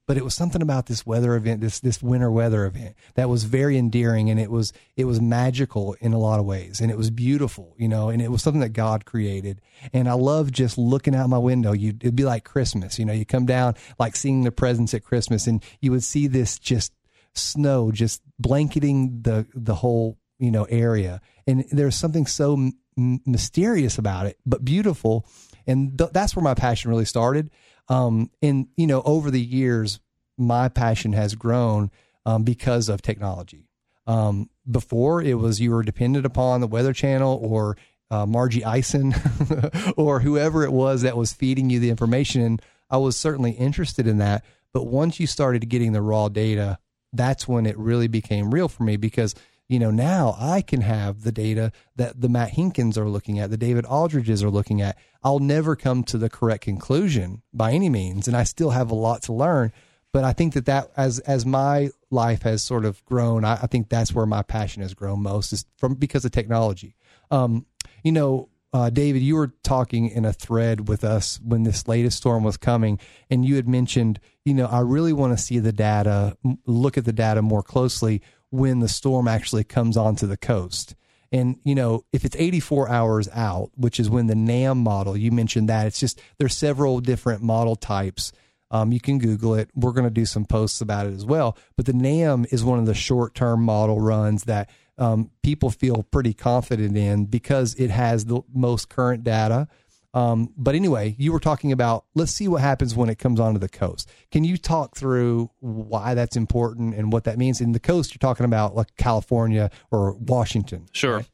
[0.10, 3.44] But it was something about this weather event, this this winter weather event that was
[3.44, 6.98] very endearing, and it was it was magical in a lot of ways, and it
[6.98, 9.62] was beautiful, you know, and it was something that God created,
[9.94, 11.74] and I love just looking out my window.
[11.74, 15.04] You it'd be like Christmas, you know, you come down like seeing the presents at
[15.04, 16.92] Christmas, and you would see this just
[17.36, 24.00] snow just blanketing the the whole you know area, and there's something so m- mysterious
[24.00, 25.28] about it, but beautiful,
[25.68, 27.52] and th- that's where my passion really started.
[27.90, 30.00] Um, and you know, over the years,
[30.38, 31.92] my passion has grown
[32.26, 33.68] um, because of technology.
[34.08, 37.78] Um, before it was you were dependent upon the Weather Channel or
[38.12, 39.14] uh, Margie Eisen
[39.98, 42.42] or whoever it was that was feeding you the information.
[42.42, 44.44] And I was certainly interested in that.
[44.74, 46.80] But once you started getting the raw data,
[47.14, 49.36] that's when it really became real for me because
[49.70, 53.50] you know now I can have the data that the Matt Hinkins are looking at,
[53.50, 54.98] the David Aldridges are looking at.
[55.24, 58.96] I'll never come to the correct conclusion by any means, and I still have a
[58.96, 59.72] lot to learn.
[60.12, 63.68] But I think that that as as my life has sort of grown, I, I
[63.68, 66.96] think that's where my passion has grown most is from because of technology.
[67.30, 67.68] Um,
[68.04, 72.18] you know, uh, David, you were talking in a thread with us when this latest
[72.18, 75.72] storm was coming, and you had mentioned, you know, I really want to see the
[75.72, 80.96] data, look at the data more closely when the storm actually comes onto the coast.
[81.32, 85.32] And, you know, if it's 84 hours out, which is when the NAM model, you
[85.32, 88.32] mentioned that, it's just there's several different model types.
[88.72, 89.70] Um, you can Google it.
[89.76, 91.58] We're going to do some posts about it as well.
[91.76, 96.04] But the NAM is one of the short term model runs that um, people feel
[96.04, 99.68] pretty confident in because it has the most current data.
[100.14, 103.60] Um, but anyway, you were talking about let's see what happens when it comes onto
[103.60, 104.10] the coast.
[104.32, 107.62] Can you talk through why that's important and what that means?
[107.62, 110.88] In the coast, you're talking about like California or Washington.
[110.94, 111.26] Sure.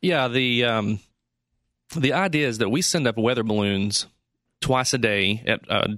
[0.00, 0.28] Yeah.
[0.28, 1.00] The um,
[1.96, 4.06] the idea is that we send up weather balloons
[4.60, 5.88] twice a day at uh,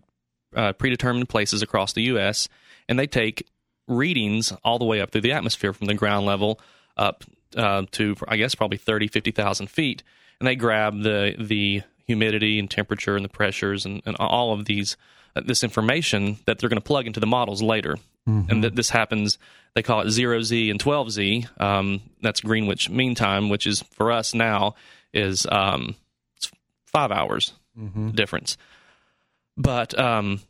[0.54, 2.48] uh, predetermined places across the U.S.,
[2.88, 3.46] and they take
[3.86, 6.60] readings all the way up through the atmosphere from the ground level
[6.96, 7.24] up
[7.56, 10.02] uh, to, I guess, probably 30, 50,000 feet.
[10.40, 14.64] And they grab the the humidity and temperature and the pressures and, and all of
[14.64, 14.96] these
[15.34, 17.96] uh, this information that they're going to plug into the models later.
[18.50, 19.38] And that this happens,
[19.74, 21.60] they call it zero Z and 12Z.
[21.60, 24.74] Um, that's Greenwich Mean Time, which is for us now
[25.12, 25.94] is um,
[26.86, 27.52] five hours
[28.12, 28.56] difference.
[29.56, 30.40] But um,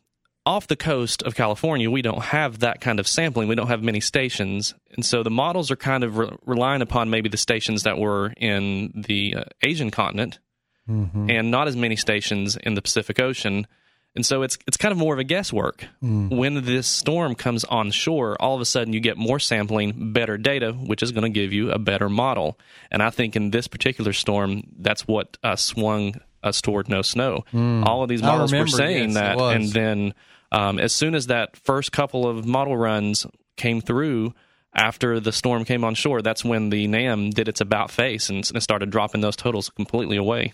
[0.45, 3.47] off the coast of California, we don't have that kind of sampling.
[3.47, 4.73] We don't have many stations.
[4.91, 8.33] And so the models are kind of re- relying upon maybe the stations that were
[8.37, 10.39] in the uh, Asian continent
[10.87, 13.67] and not as many stations in the Pacific Ocean.
[14.15, 15.85] And so it's it's kind of more of a guesswork.
[16.01, 20.37] When this storm comes on shore, all of a sudden you get more sampling, better
[20.37, 22.57] data, which is going to give you a better model.
[22.89, 27.43] And I think in this particular storm, that's what uh, swung us toward no snow.
[27.53, 30.13] All of these models were saying yes, that, and then
[30.51, 34.33] um, as soon as that first couple of model runs came through
[34.77, 38.49] after the storm came on shore, that's when the NAM did its about face and,
[38.53, 40.53] and started dropping those totals completely away.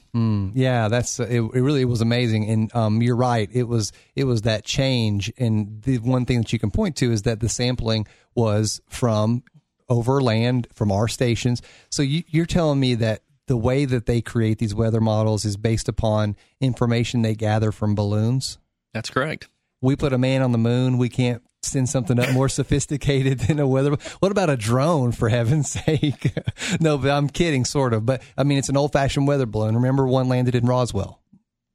[0.55, 1.29] Yeah, that's it.
[1.29, 3.49] It really was amazing, and um, you're right.
[3.51, 7.11] It was it was that change, and the one thing that you can point to
[7.11, 9.43] is that the sampling was from
[9.89, 11.61] overland from our stations.
[11.89, 15.57] So you, you're telling me that the way that they create these weather models is
[15.57, 18.57] based upon information they gather from balloons.
[18.93, 19.49] That's correct.
[19.81, 20.97] We put a man on the moon.
[20.97, 23.95] We can't send something up more sophisticated than a weather.
[24.19, 26.33] What about a drone, for heaven's sake?
[26.79, 28.05] no, but I'm kidding, sort of.
[28.05, 29.75] But I mean, it's an old fashioned weather balloon.
[29.75, 31.19] Remember, one landed in Roswell.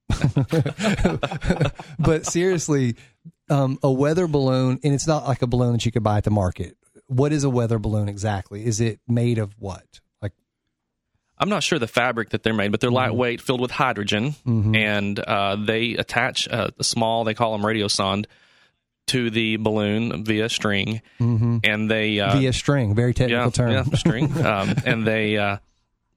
[1.98, 2.96] but seriously,
[3.50, 6.24] um, a weather balloon, and it's not like a balloon that you could buy at
[6.24, 6.76] the market.
[7.06, 8.64] What is a weather balloon exactly?
[8.64, 10.00] Is it made of what?
[10.22, 10.32] Like,
[11.38, 15.18] I'm not sure the fabric that they're made, but they're lightweight, filled with hydrogen, and
[15.18, 18.26] uh, they attach a, a small, they call them radiosonde,
[19.08, 22.94] to the balloon via string, and they uh, via string?
[22.94, 23.70] Very technical yeah, term.
[23.70, 25.58] yeah, string, um, and they uh,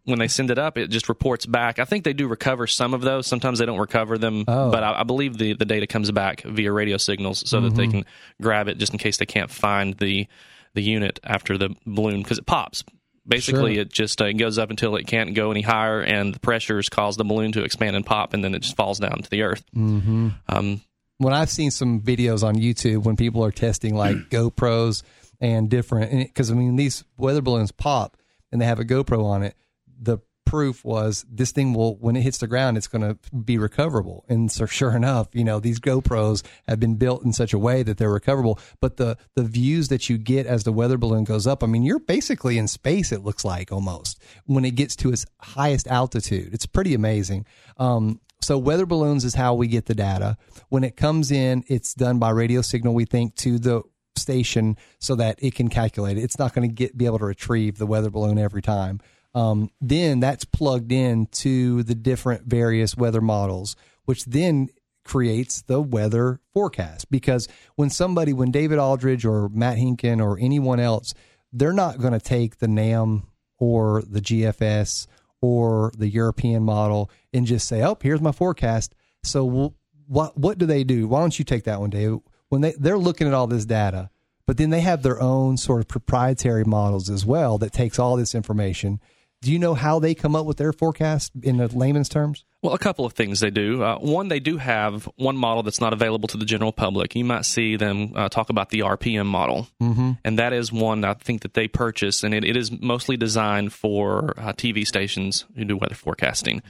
[0.06, 1.78] when they send it up, it just reports back.
[1.80, 3.28] I think they do recover some of those.
[3.28, 4.72] Sometimes they don't recover them, Oh.
[4.72, 7.84] but I, I believe the the data comes back via radio signals so that they
[7.84, 7.92] Mm-hmm.
[8.02, 8.06] can
[8.42, 10.28] grab it just in case they can't find the
[10.74, 12.84] the unit after the balloon because it pops.
[13.28, 13.82] Basically, Sure.
[13.84, 17.18] it just uh, goes up until it can't go any higher, and the pressures cause
[17.18, 19.64] the balloon to expand and pop, and then it just falls down to the earth.
[19.76, 20.30] Mm-hmm.
[20.50, 20.82] Um,
[21.22, 25.04] when I've seen some videos on YouTube when people are testing like GoPros
[25.40, 28.18] and different, because I mean these weather balloons pop
[28.52, 29.56] and they have a GoPro on it.
[30.02, 33.60] The proof was this thing will when it hits the ground, it's going to be
[33.60, 34.26] recoverable.
[34.28, 37.84] And so sure enough, you know these GoPros have been built in such a way
[37.84, 38.60] that they're recoverable.
[38.80, 41.84] But the the views that you get as the weather balloon goes up, I mean
[41.84, 43.12] you're basically in space.
[43.12, 46.54] It looks like almost when it gets to its highest altitude.
[46.54, 47.46] It's pretty amazing.
[47.78, 50.38] Um, so weather balloons is how we get the data.
[50.70, 52.94] When it comes in, it's done by radio signal.
[52.94, 53.84] We think to the
[54.16, 56.24] station so that it can calculate it.
[56.24, 59.00] It's not going to get be able to retrieve the weather balloon every time.
[59.34, 63.76] Um, then that's plugged in to the different various weather models,
[64.06, 64.70] which then
[65.06, 67.10] creates the weather forecast.
[67.10, 71.14] Because when somebody, when David Aldridge or Matt Hinkin or anyone else,
[71.54, 73.24] they're not going to take the NAM
[73.58, 75.08] or the GFS
[75.42, 79.74] or the European model and just say, "Oh, here's my forecast." So
[80.08, 81.08] what what do they do?
[81.08, 82.20] Why don't you take that one, Dave?
[82.50, 84.10] When they they're looking at all this data,
[84.46, 88.16] but then they have their own sort of proprietary models as well that takes all
[88.16, 89.00] this information.
[89.42, 92.46] Do you know how they come up with their forecast in the layman's terms?
[92.62, 93.82] Well, a couple of things they do.
[93.82, 97.16] Uh, one, they do have one model that's not available to the general public.
[97.16, 100.12] You might see them uh, talk about the RPM model, mm-hmm.
[100.24, 103.74] and that is one I think that they purchase, and it, it is mostly designed
[103.74, 106.62] for uh, TV stations who do weather forecasting.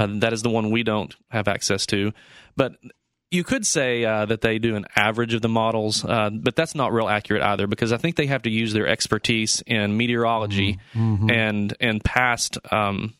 [0.00, 2.12] Uh, that is the one we don't have access to,
[2.56, 2.76] but.
[3.30, 6.74] You could say uh, that they do an average of the models, uh, but that's
[6.76, 10.78] not real accurate either because I think they have to use their expertise in meteorology
[11.30, 13.14] and and past um,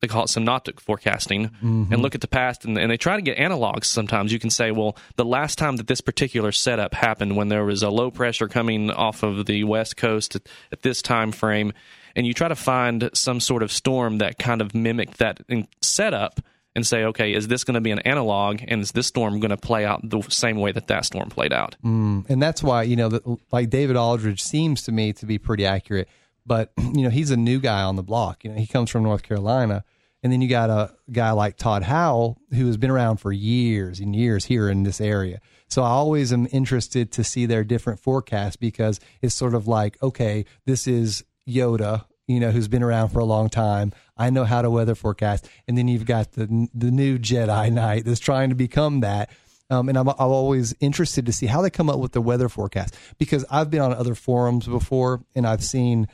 [0.00, 1.50] they call it synoptic forecasting
[1.92, 4.32] and look at the past and, and they try to get analogs sometimes.
[4.32, 7.82] You can say well the last time that this particular setup happened when there was
[7.82, 11.72] a low pressure coming off of the west coast at, at this time frame
[12.14, 15.66] and you try to find some sort of storm that kind of mimicked that in
[15.82, 16.40] setup
[16.78, 19.50] and say okay is this going to be an analog and is this storm going
[19.50, 22.82] to play out the same way that that storm played out mm, and that's why
[22.82, 26.08] you know that like David Aldridge seems to me to be pretty accurate.
[26.46, 28.44] But you know he's a new guy on the block.
[28.44, 29.84] You know he comes from North Carolina,
[30.22, 34.00] and then you got a guy like Todd Howell who has been around for years
[34.00, 35.40] and years here in this area.
[35.68, 40.02] So I always am interested to see their different forecasts because it's sort of like
[40.02, 42.04] okay, this is Yoda.
[42.28, 43.92] You know, who's been around for a long time.
[44.16, 45.48] I know how to weather forecast.
[45.66, 49.30] And then you've got the the new Jedi Knight that's trying to become that.
[49.70, 52.48] Um, and I'm, I'm always interested to see how they come up with the weather
[52.48, 56.08] forecast because I've been on other forums before and I've seen,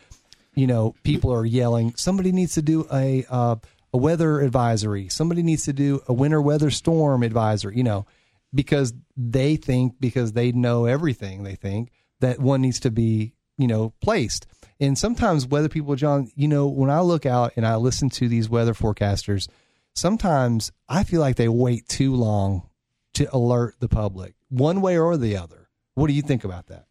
[0.54, 3.56] you know, people are yelling, somebody needs to do a uh,
[3.92, 8.06] a weather advisory, somebody needs to do a winter weather storm advisory, you know,
[8.52, 13.68] because they think because they know everything, they think that one needs to be, you
[13.68, 14.46] know, placed.
[14.80, 18.28] And sometimes weather people, John, you know, when I look out and I listen to
[18.28, 19.48] these weather forecasters,
[19.94, 22.68] sometimes I feel like they wait too long
[23.14, 25.68] to alert the public, one way or the other.
[25.94, 26.86] What do you think about that?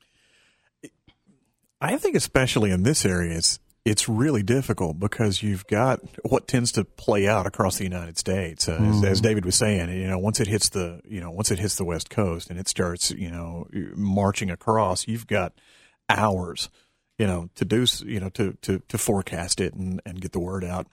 [1.81, 6.71] I think especially in this area, it's it's really difficult because you've got what tends
[6.71, 8.69] to play out across the United States.
[8.69, 11.51] Uh, as, as David was saying, you know, once it hits the you know once
[11.51, 15.53] it hits the West Coast and it starts you know marching across, you've got
[16.07, 16.69] hours,
[17.17, 20.39] you know, to do you know to to to forecast it and and get the
[20.39, 20.87] word out.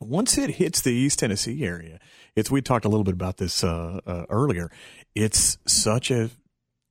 [0.00, 1.98] Once it hits the East Tennessee area,
[2.34, 4.70] it's we talked a little bit about this uh, uh, earlier.
[5.14, 6.30] It's such a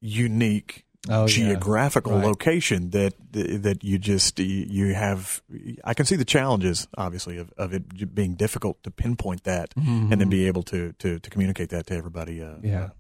[0.02, 1.28] unique Oh, yeah.
[1.28, 2.24] geographical Right.
[2.24, 5.42] location that that you just you have.
[5.84, 10.12] I can see the challenges, obviously, of, of it being difficult to pinpoint that and
[10.14, 12.42] then be able to to, to communicate that to everybody.
[12.42, 12.92] Uh, Yeah.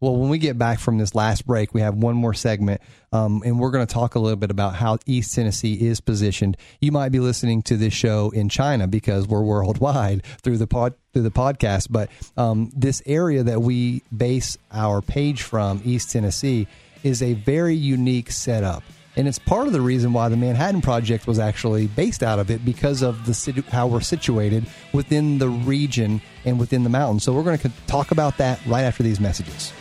[0.00, 2.80] Well, when we get back from this last break, we have one more segment,
[3.12, 6.56] um, and we're going to talk a little bit about how East Tennessee is positioned.
[6.80, 10.94] You might be listening to this show in China because we're worldwide through the pod
[11.12, 11.88] through the podcast.
[11.90, 12.08] But
[12.38, 16.66] um, this area that we base our page from, East Tennessee,
[17.02, 18.82] is a very unique setup.
[19.16, 22.50] And it's part of the reason why the Manhattan Project was actually based out of
[22.50, 27.24] it because of the situ- how we're situated within the region and within the mountains.
[27.24, 29.74] So we're going to talk about that right after these messages.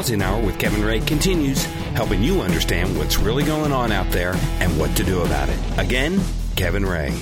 [0.00, 1.62] Housing Hour with Kevin Ray continues,
[1.92, 5.58] helping you understand what's really going on out there and what to do about it.
[5.78, 6.18] Again,
[6.60, 7.18] Kevin Ray.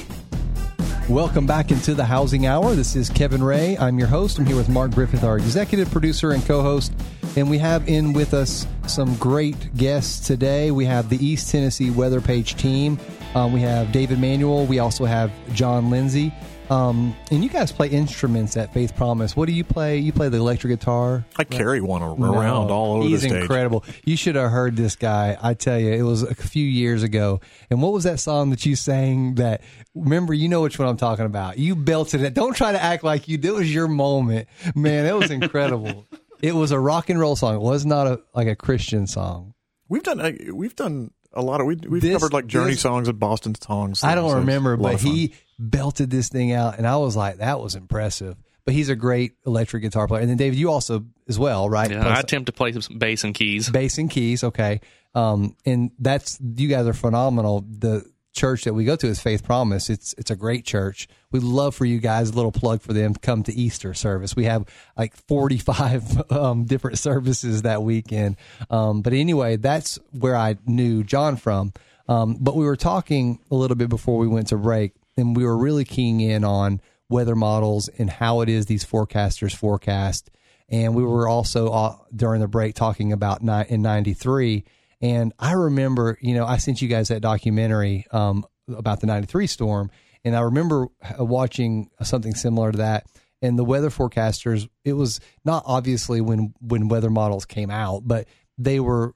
[1.08, 2.74] Welcome back into the Housing Hour.
[2.74, 3.78] This is Kevin Ray.
[3.78, 4.36] I'm your host.
[4.36, 6.92] I'm here with Mark Griffith, our executive producer and co-host,
[7.36, 10.72] and we have in with us some great guests today.
[10.72, 12.98] We have the East Tennessee Weather Page team.
[13.36, 14.66] Um, we have David Manuel.
[14.66, 16.34] We also have John Lindsay.
[16.70, 19.34] Um, and you guys play instruments at Faith Promise.
[19.34, 19.98] What do you play?
[19.98, 21.24] You play the electric guitar.
[21.36, 22.20] I carry one around
[22.68, 23.84] No, all over He's incredible.
[24.04, 25.36] You should have heard this guy.
[25.40, 27.40] I tell you, it was a few years ago.
[27.70, 29.36] And what was that song that you sang?
[29.36, 29.62] That
[29.94, 31.58] remember, you know which one I'm talking about.
[31.58, 32.34] You belted it.
[32.34, 33.38] Don't try to act like you.
[33.42, 35.06] It was your moment, man.
[35.06, 36.06] It was incredible.
[36.42, 37.54] it was a rock and roll song.
[37.54, 39.54] It was not a like a Christian song.
[39.88, 42.82] We've done uh, we've done a lot of we we've This- covered like Journey this-
[42.82, 44.04] songs and Boston songs.
[44.04, 47.74] I don't remember, but he belted this thing out, and I was like, that was
[47.74, 48.36] impressive.
[48.64, 50.20] But he's a great electric guitar player.
[50.20, 51.90] And then David, you also as well, right?
[51.90, 53.70] Yeah, Play I attempt to play some bass and keys.
[53.70, 54.82] bass and keys, okay.
[55.14, 57.64] Um, and that's you guys are phenomenal.
[57.66, 58.04] The
[58.34, 59.88] church that we go to is Faith Promise.
[59.88, 61.08] It's it's a great church.
[61.32, 62.28] We'd love for you guys.
[62.28, 63.14] A little plug for them.
[63.14, 64.36] Come to Easter service.
[64.36, 64.66] We have
[64.98, 68.36] like forty five um, different services that weekend.
[68.68, 71.72] Um, but anyway, that's where I knew John from.
[72.06, 75.44] Um, but we were talking a little bit before we went to break, and we
[75.44, 80.30] were really keying in on weather models and how it is these forecasters forecast.
[80.68, 84.64] And we were also uh, during the break talking about ni- in '93.
[85.00, 89.46] And I remember, you know, I sent you guys that documentary um, about the '93
[89.46, 89.90] storm,
[90.24, 90.88] and I remember
[91.18, 93.06] uh, watching something similar to that.
[93.40, 98.26] And the weather forecasters, it was not obviously when when weather models came out, but
[98.58, 99.14] they were,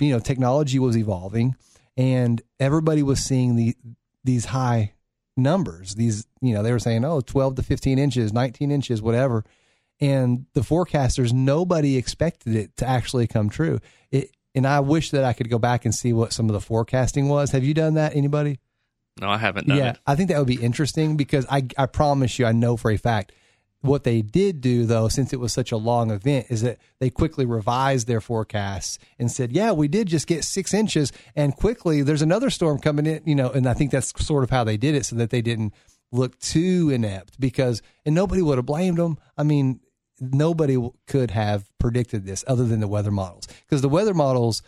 [0.00, 1.54] you know, technology was evolving,
[1.96, 3.76] and everybody was seeing the
[4.24, 4.94] these high
[5.38, 5.94] numbers.
[5.94, 9.44] These, you know, they were saying, oh, 12 to 15 inches, 19 inches, whatever.
[10.00, 13.80] And the forecasters, nobody expected it to actually come true.
[14.10, 16.60] It, and I wish that I could go back and see what some of the
[16.60, 17.52] forecasting was.
[17.52, 18.14] Have you done that?
[18.14, 18.58] Anybody?
[19.20, 19.98] No, I haven't done yeah, it.
[20.06, 22.96] I think that would be interesting because I, I promise you, I know for a
[22.96, 23.32] fact.
[23.80, 27.10] What they did do, though, since it was such a long event, is that they
[27.10, 32.02] quickly revised their forecasts and said, "Yeah, we did just get six inches, and quickly
[32.02, 34.76] there's another storm coming in." You know, and I think that's sort of how they
[34.76, 35.74] did it, so that they didn't
[36.10, 37.38] look too inept.
[37.38, 39.16] Because and nobody would have blamed them.
[39.36, 39.78] I mean,
[40.20, 40.76] nobody
[41.06, 44.60] could have predicted this other than the weather models, because the weather models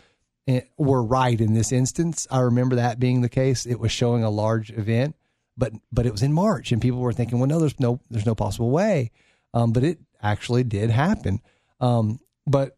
[0.47, 2.27] eh, were right in this instance.
[2.31, 3.65] I remember that being the case.
[3.65, 5.17] It was showing a large event,
[5.61, 8.25] but but it was in March, and people were thinking, well, no, there's no there's
[8.25, 9.11] no possible way.
[9.53, 11.39] Um, but it actually did happen.
[11.79, 12.77] Um, but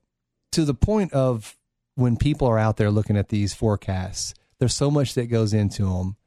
[0.51, 1.55] to the point of
[1.95, 5.85] when people are out there looking at these forecasts, there's so much that goes into
[5.85, 6.17] them.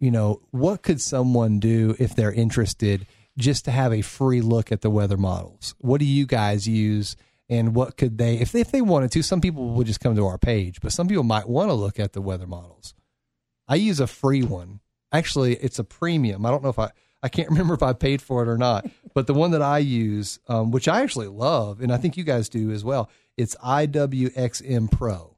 [0.00, 3.06] You know, what could someone do if they're interested
[3.36, 5.74] just to have a free look at the weather models?
[5.78, 7.16] What do you guys use?
[7.50, 10.16] And what could they, if they, if they wanted to, some people would just come
[10.16, 12.94] to our page, but some people might want to look at the weather models.
[13.68, 14.80] I use a free one.
[15.12, 16.44] Actually, it's a premium.
[16.44, 16.90] I don't know if I,
[17.22, 19.78] I can't remember if I paid for it or not, but the one that I
[19.78, 23.54] use, um, which I actually love, and I think you guys do as well, it's
[23.56, 25.36] IWXM Pro.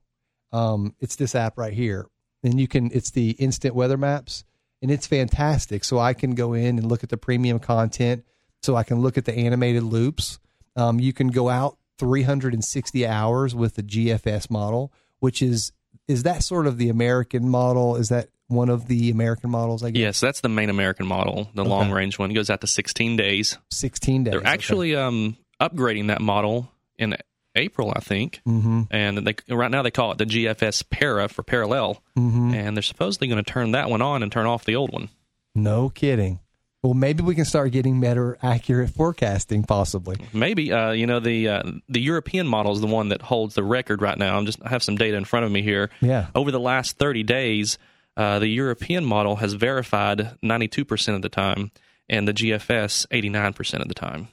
[0.52, 2.06] Um, it's this app right here,
[2.42, 2.90] and you can.
[2.92, 4.44] It's the instant weather maps,
[4.80, 5.84] and it's fantastic.
[5.84, 8.24] So I can go in and look at the premium content.
[8.62, 10.38] So I can look at the animated loops.
[10.74, 15.72] Um, you can go out 360 hours with the GFS model, which is
[16.06, 17.96] is that sort of the American model?
[17.96, 19.82] Is that one of the American models?
[19.84, 22.30] I guess Yes, that's the main American model, the long range one.
[22.30, 23.58] It goes out to 16 days.
[23.70, 24.32] 16 days.
[24.32, 27.16] They're actually um, upgrading that model in
[27.54, 28.40] April, I think.
[28.44, 32.02] hmm And they, right now they call it the GFS Para for parallel.
[32.16, 34.92] hmm And they're supposedly going to turn that one on and turn off the old
[34.92, 35.08] one.
[35.54, 36.40] No kidding.
[36.82, 40.16] Well, maybe we can start getting better, accurate forecasting, possibly.
[40.32, 43.64] Maybe uh, you know the uh, the European model is the one that holds the
[43.64, 44.38] record right now.
[44.38, 45.90] I'm just I have some data in front of me here.
[46.00, 46.28] Yeah.
[46.36, 47.78] Over the last 30 days,
[48.18, 51.70] uh, the European model has verified 92% of the time,
[52.10, 54.28] and the GFS 89% of the time.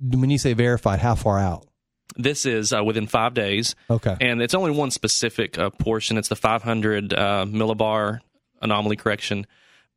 [0.00, 1.66] When you say verified, how far out?
[2.16, 4.16] This is uh, within five days, Okay.
[4.20, 6.16] and it's only one specific uh, portion.
[6.16, 8.20] It's the 500 uh, millibar
[8.62, 9.46] anomaly correction.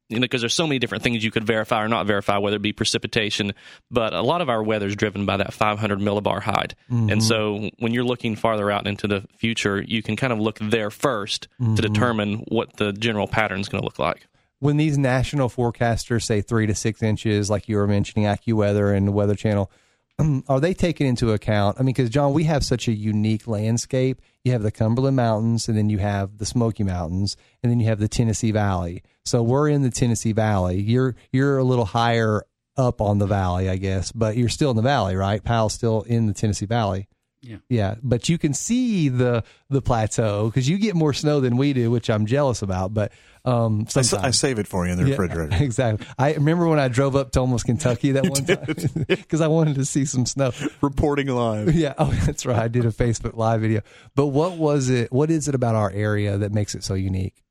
[0.09, 2.55] You know, because there's so many different things you could verify or not verify, whether
[2.55, 3.53] it be precipitation.
[3.91, 7.19] But a lot of our weather is driven by that 500 millibar height, and mm-hmm.
[7.19, 10.89] so when you're looking farther out into the future, you can kind of look there
[10.89, 11.75] 1st to mm-hmm.
[11.75, 14.27] determine what the general pattern is going to look like.
[14.59, 19.07] when these national forecasters say three to six inches, like you were mentioning, AccuWeather and
[19.07, 19.71] the Weather Channel,
[20.47, 21.77] are they taking into account?
[21.79, 24.21] I mean, because John, we have such a unique landscape.
[24.47, 27.87] You have the Cumberland Mountains, and then you have the Smoky Mountains, and then you
[27.87, 29.03] have the Tennessee Valley.
[29.25, 30.79] So we're in the Tennessee Valley.
[30.79, 32.43] You're you're a little higher
[32.77, 35.43] up on the valley, I guess, but you're still in the valley, right?
[35.43, 37.09] Powell's still in the Tennessee Valley.
[37.41, 37.57] Yeah.
[37.67, 41.73] Yeah, but you can see the the plateau because you get more snow than we
[41.73, 42.93] do, which I'm jealous about.
[42.93, 43.11] But
[43.47, 45.55] um, I, I save it for you in the Yeah, refrigerator.
[45.63, 46.05] Exactly.
[46.17, 48.65] I remember when I drove up to almost Kentucky that one time
[49.07, 50.51] because I wanted to see some snow.
[50.81, 51.73] Reporting live.
[51.73, 51.93] Yeah.
[51.97, 52.57] Oh, that's right.
[52.59, 53.81] I did a Facebook Live video.
[54.15, 55.11] But what was it?
[55.11, 57.43] What is it about our area that makes it so unique?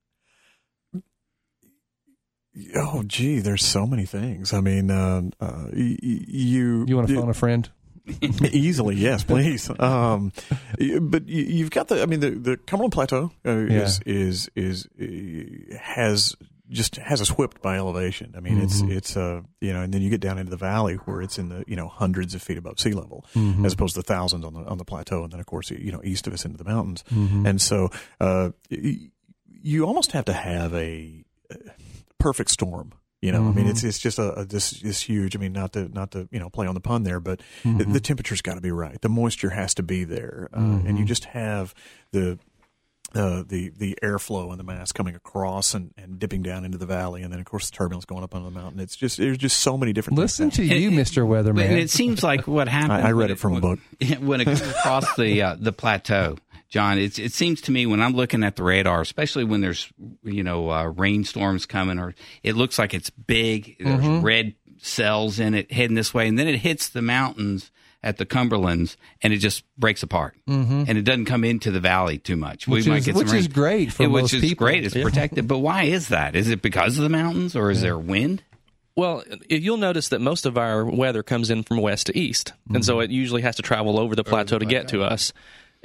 [2.74, 4.55] Oh, gee, there's so many things.
[4.55, 7.68] I mean, uh, uh, y- y- you You want to phone a friend?
[8.53, 9.71] easily, yes, please.
[9.81, 10.33] Um,
[11.01, 12.03] but you, you've got the.
[12.03, 16.37] I mean, the, the Cumberland Plateau uh, is, is is uh, has
[16.69, 18.35] just has us whipped by elevation.
[18.37, 18.91] I mean, Mm-hmm.
[18.91, 21.39] it's it's uh you know, and then you get down into the valley where it's
[21.39, 23.65] in the you know hundreds of feet above sea level, Mm-hmm.
[23.65, 26.01] as opposed to thousands on the on the plateau, and then of course you know
[26.05, 27.47] east of us into the mountains, Mm-hmm.
[27.47, 27.91] and so
[28.21, 31.55] uh, you almost have to have a uh,
[32.19, 32.93] perfect storm.
[33.23, 35.35] You know, I mean, it's it's just a, a this this huge.
[35.35, 37.85] I mean, not to not to you know play on the pun there, but the,
[37.85, 39.01] the temperature's got to be right.
[39.01, 41.75] The moisture has to be there, uh, and you just have
[42.12, 42.39] the
[43.14, 46.85] uh, the the airflow and the mass coming across and, and dipping down into the
[46.87, 48.81] valley, and then of course the turbulence going up onto the mountain.
[48.81, 50.19] It's just there's just so many different.
[50.19, 51.71] Listen things to you, Mister And Weatherman.
[51.79, 52.93] it seems like what happened.
[53.05, 53.79] I- I read it from a book.
[54.21, 56.37] When it goes across the uh, the plateau,
[56.77, 59.89] John, it's, it seems to me when I'm looking at the radar, especially when there's
[60.22, 63.77] you know uh, rainstorms coming, or it looks like it's big.
[63.81, 64.22] There's Mm-hmm.
[64.24, 67.70] red cells in it heading this way, and then it hits the mountains
[68.03, 70.85] at the Cumberlands, and it just breaks apart, mm-hmm.
[70.87, 72.68] and it doesn't come into the valley too much.
[72.68, 74.66] Which is- which is great for Yeah, most which is people.
[74.66, 74.85] great.
[74.85, 76.37] It's protected, but why is that?
[76.37, 78.43] Is it because of the mountains, or is there wind?
[78.95, 82.85] Well, you'll notice that most of our weather comes in from west to east, and
[82.85, 85.33] so it usually has to travel over the plateau to get to us.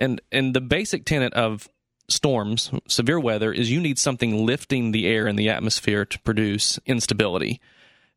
[0.02, 1.70] And and the basic tenet of
[2.10, 6.80] storms, severe weather, is you need something lifting the air in the atmosphere to produce
[6.88, 7.62] instability.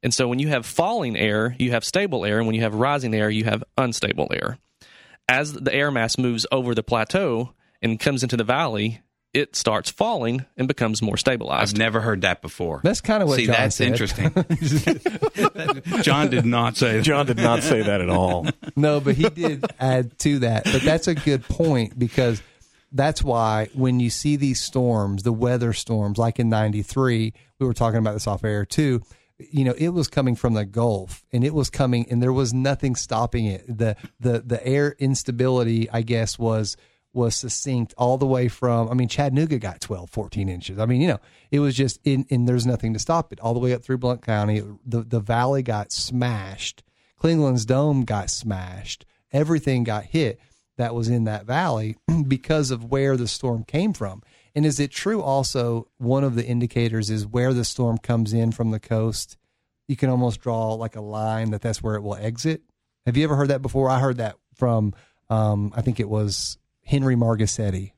[0.03, 2.75] And so when you have falling air, you have stable air, and when you have
[2.75, 4.57] rising air, you have unstable air.
[5.29, 9.03] As the air mass moves over the plateau and comes into the valley,
[9.35, 11.75] it starts falling and becomes more stabilized.
[11.75, 12.81] I've never heard that before.
[12.85, 13.89] That's kind of what See, John that's said.
[13.89, 14.31] interesting.
[16.03, 17.03] John did not say that.
[17.03, 18.47] John did not say that at all.
[18.77, 20.65] No, but he did add to that.
[20.65, 22.43] But that's a good point because
[22.93, 27.75] that's why when you see these storms, the weather storms, like in '93, we were
[27.75, 29.03] talking about this off air too.
[29.39, 32.55] You know, it was coming from the Gulf, and it was coming, and there was
[32.55, 33.65] nothing stopping it.
[33.67, 36.77] the the The air instability, I guess, was
[37.15, 38.89] was succinct all the way from.
[38.89, 40.79] I mean, Chattanooga got 12, 14 inches.
[40.79, 43.41] I mean, you know, it was just in, and there's nothing to stop it.
[43.41, 46.83] All the way up through Blount County, the the valley got smashed.
[47.21, 49.07] Clingmans Dome got smashed.
[49.33, 50.39] Everything got hit
[50.77, 51.97] that was in that valley
[52.29, 54.23] because of where the storm came from.
[54.55, 58.53] And is it true also one of the indicators is where the storm comes in
[58.53, 59.37] from the coast?
[59.89, 62.63] You can almost draw like a line that that's where it will exit.
[63.07, 63.91] Have you ever heard that before?
[63.91, 64.95] I heard that from
[65.29, 67.93] um, I think it was Henry Margusity.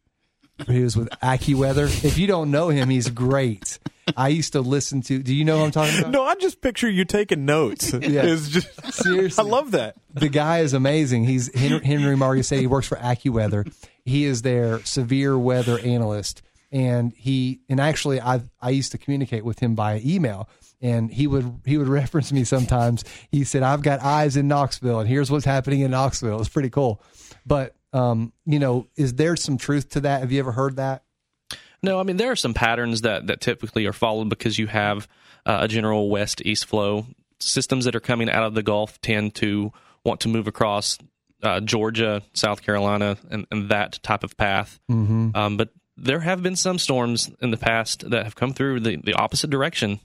[0.66, 2.04] He was with AccuWeather.
[2.04, 3.78] If you don't know him, he's great.
[4.16, 5.22] I used to listen to.
[5.22, 6.12] Do you know who I'm talking about?
[6.12, 7.92] No, I just picture you taking notes.
[7.94, 9.44] It's just Seriously.
[9.44, 9.96] I love that.
[10.14, 11.24] the guy is amazing.
[11.24, 12.42] He's Henry, Henry.
[12.42, 13.70] He works for AccuWeather.
[14.04, 16.40] He is their severe weather analyst,
[16.72, 20.48] and he and actually I I used to communicate with him by email,
[20.80, 23.04] and he would he would reference me sometimes.
[23.30, 26.70] He said, "I've got eyes in Knoxville, and here's what's happening in Knoxville." It's pretty
[26.70, 27.02] cool,
[27.44, 30.20] but um, you know, is there some truth to that?
[30.20, 31.04] Have you ever heard that?
[31.82, 35.06] No, I mean there are some patterns that that typically are followed because you have
[35.44, 37.06] uh, a general west east flow.
[37.38, 39.72] Systems that are coming out of the Gulf tend to
[40.04, 40.98] want to move across
[41.42, 44.80] uh, Georgia, South Carolina, and, and that type of path.
[44.90, 45.30] Mm-hmm.
[45.34, 48.96] Um, but there have been some storms in the past that have come through the,
[48.96, 50.00] the opposite direction.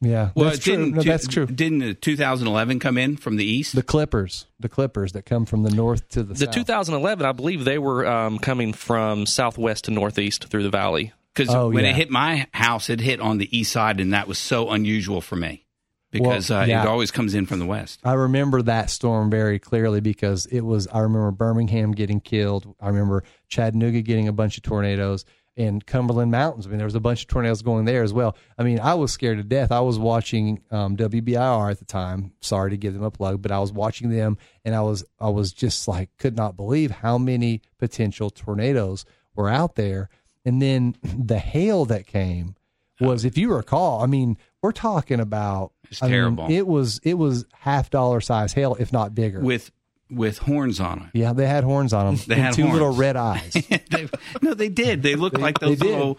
[0.00, 0.76] Yeah, Well, that's it true.
[0.76, 1.46] didn't, No, that's true.
[1.46, 3.74] Didn't the 2011 come in from the east?
[3.74, 6.38] The Clippers, the Clippers that come from the north to the, south.
[6.40, 6.54] The south.
[6.54, 11.12] 2011, I believe they were um, coming from southwest to northeast through the valley.
[11.34, 11.90] Because Oh, when yeah.
[11.90, 15.20] it hit my house, it hit on the east side, and that was so unusual
[15.20, 15.66] for me
[16.10, 16.82] because Well, uh, yeah.
[16.82, 18.00] it always comes in from the west.
[18.04, 20.86] I remember that storm very clearly because it was.
[20.88, 22.74] I remember Birmingham getting killed.
[22.80, 25.26] I remember Chattanooga getting a bunch of tornadoes
[25.56, 26.66] and Cumberland Mountains.
[26.66, 28.36] I mean, there was a bunch of tornadoes going there as well.
[28.58, 29.72] I mean, I was scared to death.
[29.72, 32.32] I was watching um, WBIR at the time.
[32.40, 35.30] Sorry to give them a plug, but I was watching them, and I was I
[35.30, 39.04] was just like could not believe how many potential tornadoes
[39.34, 40.08] were out there.
[40.44, 42.54] And then the hail that came
[43.00, 47.14] was, if you recall, I mean, we're talking about It's I mean, it was it
[47.14, 49.40] was half dollar size hail, if not bigger.
[49.40, 49.70] with
[50.10, 51.10] with horns on them.
[51.14, 52.24] yeah, they had horns on them.
[52.28, 52.74] They had two horns.
[52.74, 53.52] little red eyes.
[53.90, 54.08] They-
[54.42, 55.02] no, they did.
[55.02, 56.18] They looked like those little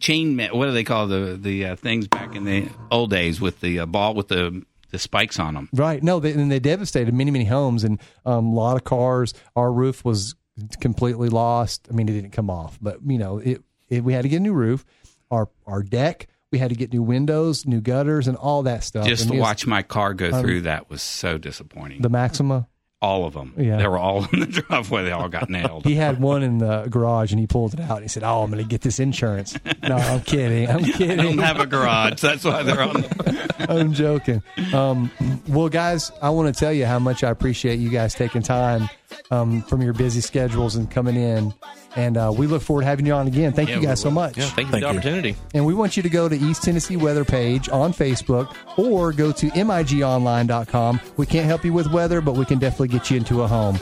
[0.00, 0.38] chain.
[0.52, 3.80] What do they call the the uh, things back in the old days with the
[3.80, 5.68] uh, ball with the the spikes on them?
[5.74, 6.02] right?
[6.02, 9.34] No, they, and they devastated many many homes and um, a lot of cars.
[9.56, 10.34] Our roof was
[10.80, 11.86] completely lost.
[11.90, 14.36] I mean, it didn't come off, but you know, it, it we had to get
[14.38, 14.84] a new roof.
[15.30, 19.06] Our our deck, we had to get new windows, new gutters, and all that stuff.
[19.06, 22.00] Just And to watch my car go through that was so disappointing.
[22.02, 22.66] the Maxima.
[23.00, 23.54] All of them.
[23.56, 23.76] Yeah.
[23.76, 25.04] They were all in the driveway.
[25.04, 25.84] They all got nailed.
[25.84, 27.98] He had one in the garage and he pulled it out.
[27.98, 30.68] And he said, "Oh, I'm going to get this insurance." No, I'm kidding.
[30.68, 31.16] I'm I kidding.
[31.16, 32.20] don't have a garage.
[32.20, 33.04] That's why they're on.
[33.60, 34.42] I'm joking.
[34.72, 35.10] Um,
[35.48, 38.88] well, guys, I want to tell you how much I appreciate you guys taking time
[39.30, 41.52] um, from your busy schedules and coming in.
[41.96, 43.52] And uh, we look forward to having you on again.
[43.52, 44.36] Thank you guys so much.
[44.36, 44.86] Yeah, thank you Thank for the you.
[44.98, 45.36] opportunity.
[45.54, 49.32] And we want you to go to East Tennessee Weather page on Facebook or go
[49.32, 51.00] to migonline.com.
[51.16, 53.78] We can't help you with weather, but we can definitely get you into a home.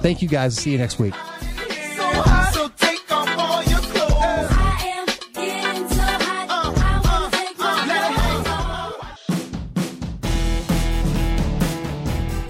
[0.00, 0.56] Thank you guys.
[0.56, 1.14] See you next week.
[2.52, 2.68] So